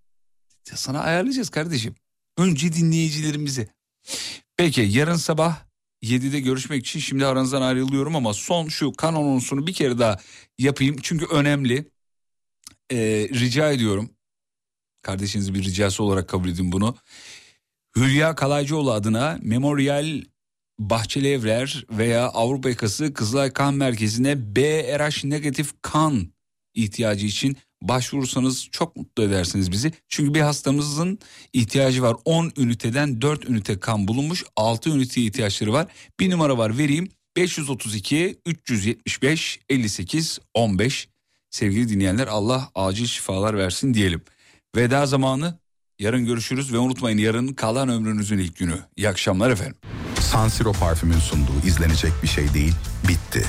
[0.72, 1.96] Ya Sana ayarlayacağız kardeşim.
[2.38, 3.70] Önce dinleyicilerimizi.
[4.58, 5.58] Peki yarın sabah
[6.04, 10.18] 7'de görüşmek için şimdi aranızdan ayrılıyorum ama son şu kan bir kere daha
[10.58, 10.98] yapayım.
[11.04, 11.92] Çünkü önemli.
[12.92, 14.10] Ee, rica ediyorum.
[15.02, 16.96] Kardeşiniz bir ricası olarak kabul edin bunu.
[17.96, 20.22] Hülya Kalaycıoğlu adına Memorial
[20.80, 26.28] Bahçeli Evler veya Avrupa Yakası Kızılay Kan Merkezi'ne BRH negatif kan
[26.74, 29.94] ihtiyacı için başvurursanız çok mutlu edersiniz bizi.
[30.08, 31.20] Çünkü bir hastamızın
[31.54, 32.16] ihtiyacı var.
[32.26, 34.44] 10 üniteden 4 ünite kan bulunmuş.
[34.56, 35.88] 6 üniteye ihtiyaçları var.
[36.20, 37.10] Bir numara var vereyim.
[37.36, 41.08] 532 375 58 15.
[41.50, 44.22] Sevgili dinleyenler Allah acil şifalar versin diyelim.
[44.76, 45.60] Veda zamanı
[46.00, 48.76] yarın görüşürüz ve unutmayın yarın kalan ömrünüzün ilk günü.
[48.96, 49.76] İyi akşamlar efendim.
[50.20, 52.74] San Siro parfümün sunduğu izlenecek bir şey değil
[53.08, 53.46] bitti.